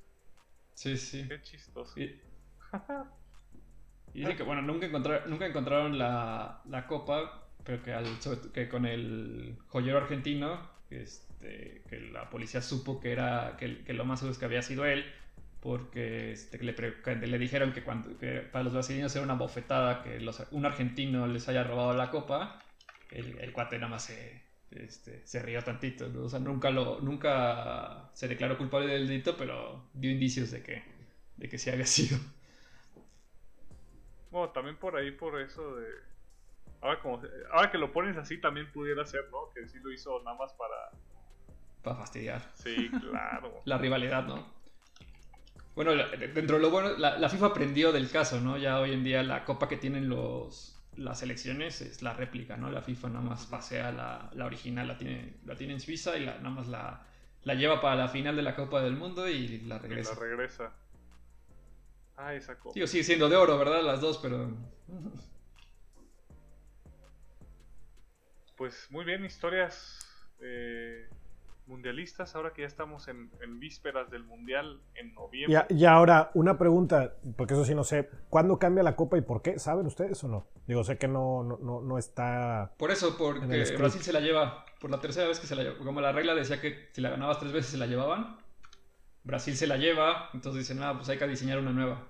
sí, 0.75 0.97
sí. 0.97 1.27
Qué 1.27 1.41
chistoso. 1.41 1.99
Y, 1.99 2.19
y 4.13 4.19
dicen 4.21 4.37
que, 4.37 4.43
bueno, 4.43 4.61
nunca, 4.61 4.85
encontrar- 4.85 5.27
nunca 5.27 5.45
encontraron 5.45 5.97
la, 5.97 6.61
la 6.65 6.87
copa, 6.87 7.47
pero 7.63 7.97
al, 7.97 8.07
que 8.53 8.69
con 8.69 8.85
el 8.85 9.57
joyero 9.67 9.97
argentino, 9.97 10.59
este, 10.89 11.28
que 11.39 12.09
la 12.11 12.29
policía 12.29 12.61
supo 12.61 12.99
que, 12.99 13.11
era, 13.11 13.55
que, 13.57 13.93
lo 13.93 14.05
más 14.05 14.19
seguro 14.19 14.33
es 14.33 14.39
que 14.39 14.45
había 14.45 14.61
sido 14.61 14.85
él, 14.85 15.05
porque 15.61 16.31
este, 16.31 16.57
le, 16.63 17.39
dijeron 17.39 17.73
que, 17.73 17.83
cuando, 17.83 18.11
para 18.51 18.63
los 18.63 18.73
brasileños 18.73 19.15
era 19.15 19.23
una 19.23 19.35
bofetada 19.35 20.03
que 20.03 20.19
un 20.51 20.65
argentino 20.65 21.27
les 21.27 21.47
haya 21.49 21.63
robado 21.63 21.93
la 21.93 22.11
copa, 22.11 22.61
el, 23.11 23.37
el 23.39 23.51
cuate 23.51 23.77
nada 23.77 23.89
más 23.89 24.05
se, 24.05 24.41
este, 24.71 25.25
se 25.25 25.41
rió 25.41 25.63
tantito, 25.63 26.07
nunca, 26.07 26.69
lo, 26.69 26.99
nunca 27.01 28.09
se 28.13 28.27
declaró 28.27 28.57
culpable 28.57 28.93
del 28.93 29.07
delito, 29.07 29.35
pero 29.35 29.89
dio 29.93 30.11
indicios 30.11 30.51
de 30.51 30.61
que, 30.61 30.83
de 31.37 31.49
que 31.49 31.57
sí 31.57 31.69
había 31.69 31.85
sido. 31.85 32.19
Bueno, 34.31 34.51
también 34.51 34.77
por 34.77 34.95
ahí, 34.95 35.11
por 35.11 35.39
eso 35.41 35.75
de. 35.75 35.87
Ahora, 36.81 37.01
como, 37.01 37.21
ahora 37.51 37.71
que 37.71 37.77
lo 37.77 37.91
pones 37.91 38.15
así, 38.15 38.39
también 38.39 38.71
pudiera 38.71 39.03
ser, 39.05 39.27
¿no? 39.31 39.49
Que 39.53 39.67
sí 39.67 39.79
lo 39.79 39.91
hizo 39.91 40.21
nada 40.23 40.37
más 40.37 40.53
para. 40.53 40.75
Para 41.83 41.95
fastidiar. 41.95 42.41
Sí, 42.55 42.89
claro. 42.99 43.61
La 43.65 43.77
rivalidad, 43.77 44.25
¿no? 44.25 44.59
Bueno, 45.75 45.93
dentro 45.95 46.57
de 46.57 46.61
lo 46.61 46.69
bueno, 46.71 46.97
la, 46.97 47.17
la 47.17 47.29
FIFA 47.29 47.47
aprendió 47.47 47.91
del 47.93 48.09
caso, 48.09 48.41
¿no? 48.41 48.57
Ya 48.57 48.79
hoy 48.79 48.91
en 48.91 49.03
día 49.03 49.23
la 49.23 49.45
copa 49.45 49.69
que 49.69 49.77
tienen 49.77 50.09
los 50.09 50.75
las 50.97 51.19
selecciones 51.19 51.79
es 51.79 52.01
la 52.01 52.13
réplica, 52.13 52.57
¿no? 52.57 52.69
La 52.69 52.81
FIFA 52.81 53.07
nada 53.09 53.21
más 53.21 53.45
pasea 53.45 53.91
la, 53.93 54.29
la 54.33 54.45
original, 54.45 54.85
la 54.87 54.97
tiene, 54.97 55.37
la 55.45 55.55
tiene 55.55 55.73
en 55.73 55.79
Suiza 55.79 56.17
y 56.17 56.25
la, 56.25 56.35
nada 56.39 56.49
más 56.49 56.67
la, 56.67 57.07
la 57.43 57.53
lleva 57.53 57.79
para 57.79 57.95
la 57.95 58.09
final 58.09 58.35
de 58.35 58.41
la 58.41 58.55
Copa 58.55 58.81
del 58.81 58.97
Mundo 58.97 59.29
y 59.29 59.59
la 59.61 59.77
Y 59.77 59.79
regresa. 59.79 60.13
la 60.15 60.19
regresa. 60.19 60.73
Ah, 62.17 62.33
esa 62.33 62.59
copa. 62.59 62.73
Digo, 62.75 62.87
sigue 62.87 63.05
siendo 63.05 63.29
de 63.29 63.37
oro, 63.37 63.57
¿verdad? 63.57 63.81
Las 63.81 64.01
dos, 64.01 64.17
pero... 64.17 64.51
Pues 68.57 68.87
muy 68.89 69.05
bien, 69.05 69.23
historias 69.23 69.99
eh, 70.41 71.07
mundialistas. 71.69 72.35
Ahora 72.35 72.51
que 72.51 72.63
ya 72.63 72.67
estamos 72.67 73.07
en, 73.07 73.31
en 73.41 73.59
vísperas 73.59 74.09
del 74.11 74.25
mundial 74.25 74.81
en 74.95 75.13
noviembre. 75.13 75.53
Y, 75.53 75.55
a- 75.55 75.67
y 75.69 75.85
ahora, 75.85 76.31
una 76.33 76.57
pregunta, 76.57 77.13
porque 77.37 77.53
eso 77.53 77.63
sí 77.63 77.73
no 77.73 77.85
sé. 77.85 78.09
¿Cuándo 78.29 78.59
cambia 78.59 78.83
la 78.83 78.95
copa 78.97 79.17
y 79.17 79.21
por 79.21 79.41
qué? 79.41 79.57
¿Saben 79.59 79.85
ustedes 79.85 80.21
o 80.23 80.27
no? 80.27 80.47
Digo, 80.67 80.83
sé 80.83 80.97
que 80.97 81.07
no, 81.07 81.43
no, 81.43 81.57
no, 81.61 81.81
no 81.81 81.97
está. 81.97 82.73
Por 82.77 82.91
eso, 82.91 83.15
porque. 83.17 83.45
Brasil 83.77 84.01
se 84.01 84.11
la 84.11 84.19
lleva 84.19 84.65
por 84.81 84.89
la 84.91 84.99
tercera 84.99 85.27
vez 85.29 85.39
que 85.39 85.47
se 85.47 85.55
la 85.55 85.63
lleva. 85.63 85.77
Como 85.77 86.01
la 86.01 86.11
regla 86.11 86.35
decía 86.35 86.59
que 86.59 86.89
si 86.91 86.99
la 87.01 87.09
ganabas 87.11 87.39
tres 87.39 87.53
veces 87.53 87.71
se 87.71 87.77
la 87.77 87.85
llevaban, 87.85 88.37
Brasil 89.23 89.55
se 89.55 89.67
la 89.67 89.77
lleva, 89.77 90.29
entonces 90.33 90.67
dicen, 90.67 90.83
ah, 90.83 90.93
pues 90.95 91.07
hay 91.09 91.17
que 91.17 91.27
diseñar 91.27 91.59
una 91.59 91.71
nueva. 91.71 92.03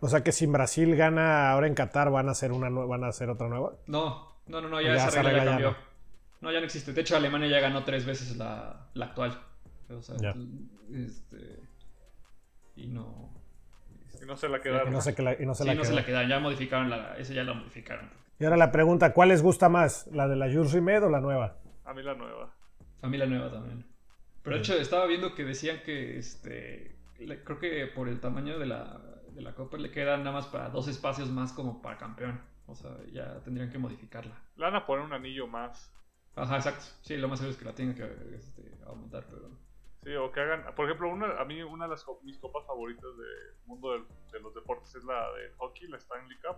O 0.00 0.08
sea 0.08 0.22
que 0.22 0.30
si 0.30 0.46
Brasil 0.46 0.94
gana 0.94 1.50
ahora 1.50 1.66
en 1.66 1.74
Qatar, 1.74 2.10
van 2.10 2.28
a 2.28 2.32
hacer 2.32 2.52
una 2.52 2.68
nue- 2.70 2.86
van 2.86 3.02
a 3.02 3.08
hacer 3.08 3.30
otra 3.30 3.48
nueva. 3.48 3.72
No, 3.88 4.36
no, 4.46 4.60
no, 4.60 4.68
no, 4.68 4.80
Ya 4.80 4.94
ya, 4.94 5.06
esa 5.08 5.22
regla 5.22 5.22
ya 5.22 5.38
regla 5.38 5.44
ya 5.44 5.50
cambió. 5.50 5.70
No. 5.72 5.87
Ya 6.42 6.58
no 6.60 6.64
existe. 6.64 6.92
De 6.92 7.00
hecho, 7.00 7.16
Alemania 7.16 7.48
ya 7.48 7.60
ganó 7.60 7.84
tres 7.84 8.06
veces 8.06 8.36
la, 8.36 8.88
la 8.94 9.06
actual. 9.06 9.38
O 9.90 10.02
sea, 10.02 10.16
Ya. 10.20 10.34
este. 10.92 11.58
Y 12.76 12.86
no. 12.88 13.34
Y 14.22 14.24
no 14.26 14.36
se 14.36 14.48
la 14.48 14.58
Y 14.58 14.60
quedaron. 14.60 14.92
no 14.92 15.00
se, 15.00 15.14
que 15.14 15.22
la- 15.22 15.40
y 15.40 15.46
no 15.46 15.54
se 15.54 15.62
sí, 15.64 15.68
la 15.68 15.74
no 15.74 15.84
se 15.84 15.94
la 15.94 16.04
quedaron, 16.04 16.28
ya 16.28 16.38
modificaron 16.40 16.90
la. 16.90 17.16
Esa 17.18 17.34
ya 17.34 17.44
la 17.44 17.54
modificaron. 17.54 18.10
Y 18.38 18.44
ahora 18.44 18.56
la 18.56 18.70
pregunta, 18.70 19.12
¿cuál 19.12 19.30
les 19.30 19.42
gusta 19.42 19.68
más? 19.68 20.06
¿La 20.12 20.28
de 20.28 20.36
la 20.36 20.46
Jules 20.46 20.72
Rimet 20.72 21.02
o 21.02 21.10
la 21.10 21.20
nueva? 21.20 21.56
A 21.84 21.92
mí 21.94 22.02
la 22.02 22.14
nueva. 22.14 22.54
Familia 23.00 23.26
nueva 23.26 23.50
también. 23.50 23.84
Pero 24.42 24.56
de 24.56 24.60
hecho, 24.62 24.74
estaba 24.74 25.06
viendo 25.06 25.34
que 25.34 25.44
decían 25.44 25.80
que 25.84 26.18
este. 26.18 26.96
le- 27.18 27.42
creo 27.42 27.58
que 27.58 27.86
por 27.88 28.08
el 28.08 28.20
tamaño 28.20 28.58
de 28.58 28.66
la, 28.66 29.00
de 29.32 29.42
la 29.42 29.54
copa 29.54 29.76
le 29.76 29.90
quedan 29.90 30.20
nada 30.20 30.32
más 30.32 30.46
para 30.46 30.68
dos 30.68 30.86
espacios 30.88 31.30
más 31.30 31.52
como 31.52 31.82
para 31.82 31.98
campeón. 31.98 32.40
O 32.66 32.74
sea, 32.74 32.90
ya 33.12 33.40
tendrían 33.40 33.70
que 33.70 33.78
modificarla. 33.78 34.40
Le 34.56 34.64
van 34.64 34.74
a 34.76 34.84
poner 34.86 35.04
un 35.04 35.12
anillo 35.12 35.46
más. 35.46 35.92
Ajá, 36.38 36.56
exacto. 36.56 36.84
Sí, 37.02 37.16
lo 37.16 37.28
más 37.28 37.38
seguro 37.38 37.52
es 37.52 37.58
que 37.58 37.64
la 37.64 37.74
tengan 37.74 37.94
que 37.96 38.34
este, 38.36 38.62
aumentar, 38.86 39.24
pero. 39.30 39.50
Sí, 40.04 40.14
o 40.14 40.30
que 40.32 40.40
hagan. 40.40 40.74
Por 40.74 40.86
ejemplo, 40.86 41.08
una, 41.10 41.38
a 41.40 41.44
mí 41.44 41.62
una 41.62 41.84
de 41.86 41.90
las 41.90 42.04
mis 42.22 42.38
copas 42.38 42.66
favoritas 42.66 43.04
del 43.16 43.54
mundo 43.66 43.92
del- 43.92 44.04
de 44.32 44.40
los 44.40 44.54
deportes 44.54 44.94
es 44.94 45.04
la 45.04 45.30
de 45.32 45.50
hockey, 45.58 45.88
la 45.88 45.96
Stanley 45.98 46.38
Cup. 46.38 46.56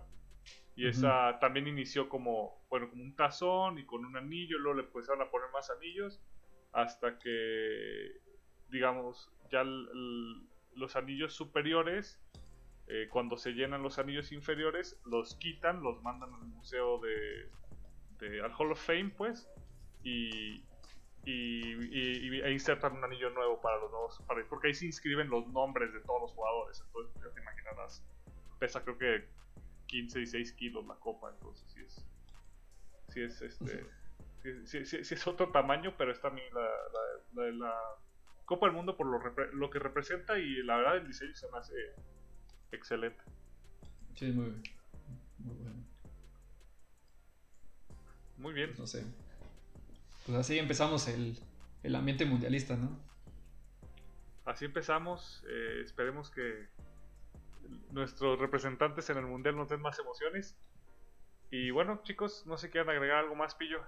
Y 0.75 0.87
esa 0.87 1.37
también 1.39 1.67
inició 1.67 2.07
como, 2.09 2.63
bueno, 2.69 2.89
como 2.89 3.03
un 3.03 3.15
tazón 3.15 3.77
y 3.77 3.85
con 3.85 4.05
un 4.05 4.15
anillo, 4.17 4.57
luego 4.57 4.79
le 4.79 4.87
empezaron 4.87 5.21
a 5.21 5.29
poner 5.29 5.49
más 5.51 5.69
anillos, 5.69 6.19
hasta 6.71 7.19
que, 7.19 8.11
digamos, 8.69 9.29
ya 9.51 9.61
el- 9.61 9.89
el- 9.93 10.47
los 10.79 10.95
anillos 10.95 11.33
superiores, 11.33 12.19
eh, 12.87 13.07
cuando 13.11 13.37
se 13.37 13.51
llenan 13.51 13.83
los 13.83 13.99
anillos 13.99 14.31
inferiores, 14.31 14.99
los 15.05 15.35
quitan, 15.35 15.83
los 15.83 16.01
mandan 16.01 16.33
al 16.33 16.45
museo 16.45 16.99
de, 16.99 17.49
de- 18.19 18.41
al 18.41 18.53
Hall 18.57 18.71
of 18.71 18.83
Fame, 18.83 19.11
pues, 19.17 19.47
y, 20.03 20.65
y, 21.25 21.73
y- 21.73 22.35
y- 22.37 22.41
e 22.41 22.51
insertan 22.51 22.93
un 22.97 23.03
anillo 23.03 23.29
nuevo 23.31 23.61
para 23.61 23.77
los 23.79 23.91
nuevos, 23.91 24.19
para- 24.27 24.47
porque 24.47 24.67
ahí 24.69 24.73
se 24.73 24.85
inscriben 24.85 25.29
los 25.29 25.47
nombres 25.47 25.93
de 25.93 26.01
todos 26.01 26.21
los 26.21 26.31
jugadores, 26.33 26.81
entonces 26.85 27.15
ya 27.23 27.31
te 27.33 27.41
imaginarás, 27.41 28.03
pesa 28.59 28.83
creo 28.83 28.97
que 28.97 29.29
15 29.87 30.21
y 30.21 30.25
6 30.25 30.53
kilos 30.53 30.85
la 30.87 30.95
copa, 30.95 31.29
entonces 31.31 31.69
sí 31.71 31.81
es, 31.83 32.07
sí 33.09 33.21
es 33.21 33.41
este, 33.41 33.85
sí, 34.65 34.85
sí- 34.85 35.13
es 35.13 35.27
otro 35.27 35.51
tamaño, 35.51 35.95
pero 35.97 36.11
es 36.11 36.21
también 36.21 36.47
la, 36.53 36.61
la, 36.61 37.43
la- 37.43 37.51
la 37.51 37.75
Copa 38.45 38.65
del 38.67 38.75
Mundo 38.75 38.97
por 38.97 39.07
lo, 39.07 39.19
repre- 39.19 39.51
lo 39.51 39.69
que 39.69 39.79
representa 39.79 40.37
y 40.37 40.63
la 40.63 40.77
verdad 40.77 40.97
el 40.97 41.07
diseño 41.07 41.33
se 41.35 41.49
me 41.51 41.57
hace 41.59 41.73
excelente. 42.71 43.23
Sí, 44.15 44.25
muy, 44.31 44.61
muy 45.37 45.55
bueno. 45.55 45.85
Muy 48.37 48.53
bien. 48.53 48.73
No 48.77 48.87
sé. 48.87 49.03
Pues 50.31 50.39
así 50.39 50.57
empezamos 50.57 51.09
el, 51.09 51.37
el 51.83 51.93
ambiente 51.93 52.25
mundialista, 52.25 52.77
¿no? 52.77 52.97
Así 54.45 54.63
empezamos. 54.63 55.43
eh, 55.45 55.81
esperemos 55.83 56.31
que 56.31 56.69
nuestros 57.91 58.39
representantes 58.39 59.09
en 59.09 59.17
el 59.17 59.25
mundial 59.25 59.57
nos 59.57 59.67
den 59.67 59.81
más 59.81 59.99
emociones. 59.99 60.55
Y 61.49 61.71
bueno, 61.71 61.99
chicos, 62.03 62.45
no 62.47 62.55
sé 62.55 62.67
si 62.67 62.71
quieren 62.71 62.89
agregar 62.89 63.17
algo 63.17 63.35
más, 63.35 63.55
Pillo. 63.55 63.81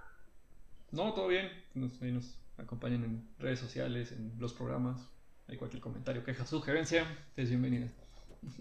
No, 0.90 1.14
todo 1.14 1.28
bien. 1.28 1.50
Nos, 1.72 2.02
ahí 2.02 2.12
nos 2.12 2.38
acompañan 2.58 3.04
en 3.04 3.26
redes 3.38 3.60
sociales, 3.60 4.12
en 4.12 4.38
los 4.38 4.52
programas. 4.52 5.10
Hay 5.48 5.56
cualquier 5.56 5.80
comentario, 5.80 6.24
queja, 6.24 6.44
sugerencia, 6.44 7.06
es 7.36 7.48
bienvenida. 7.48 7.88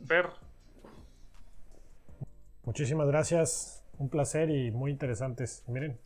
Fer, 0.05 0.29
Muchísimas 2.63 3.09
gracias. 3.09 3.83
Un 3.97 4.07
placer 4.09 4.49
y 4.51 4.71
muy 4.71 4.89
interesantes. 4.89 5.65
Miren, 5.67 5.99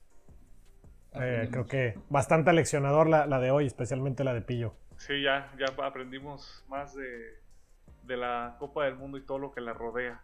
eh, 1.21 1.49
creo 1.51 1.65
que 1.65 1.99
bastante 2.09 2.53
leccionador 2.53 3.07
la, 3.07 3.25
la 3.25 3.39
de 3.39 3.51
hoy, 3.51 3.65
especialmente 3.65 4.23
la 4.23 4.33
de 4.33 4.41
Pillo. 4.41 4.73
sí, 4.97 5.21
ya, 5.21 5.51
ya 5.57 5.67
aprendimos 5.83 6.63
más 6.67 6.95
de, 6.95 7.39
de 8.03 8.17
la 8.17 8.55
Copa 8.59 8.85
del 8.85 8.95
Mundo 8.95 9.17
y 9.17 9.21
todo 9.21 9.39
lo 9.39 9.51
que 9.51 9.61
la 9.61 9.73
rodea. 9.73 10.23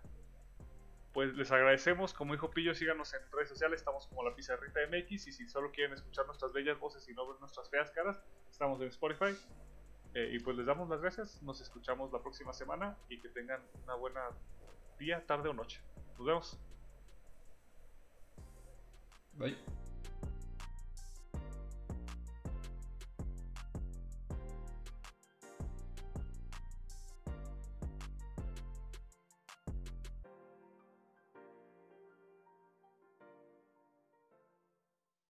Pues 1.13 1.35
les 1.35 1.51
agradecemos, 1.51 2.13
como 2.13 2.33
dijo 2.33 2.49
Pillo, 2.49 2.73
síganos 2.73 3.13
en 3.13 3.19
redes 3.31 3.49
sociales, 3.49 3.81
estamos 3.81 4.07
como 4.07 4.23
la 4.23 4.33
Pizarrita 4.35 4.79
MX 4.89 5.27
y 5.27 5.31
si 5.31 5.47
solo 5.47 5.71
quieren 5.71 5.93
escuchar 5.93 6.25
nuestras 6.25 6.51
bellas 6.53 6.79
voces 6.79 7.07
y 7.07 7.13
no 7.13 7.27
ver 7.27 7.39
nuestras 7.39 7.69
feas 7.69 7.91
caras, 7.91 8.19
estamos 8.49 8.81
en 8.81 8.87
Spotify. 8.87 9.37
Eh, 10.15 10.29
y 10.33 10.39
pues 10.39 10.57
les 10.57 10.65
damos 10.65 10.89
las 10.89 11.01
gracias, 11.01 11.41
nos 11.43 11.59
escuchamos 11.61 12.11
la 12.11 12.19
próxima 12.19 12.53
semana 12.53 12.97
y 13.09 13.19
que 13.19 13.29
tengan 13.29 13.61
una 13.83 13.95
buena 13.95 14.21
día, 14.97 15.23
tarde 15.25 15.49
o 15.49 15.53
noche. 15.53 15.81
Nos 16.17 16.25
vemos. 16.25 16.59
Bye. 19.33 19.92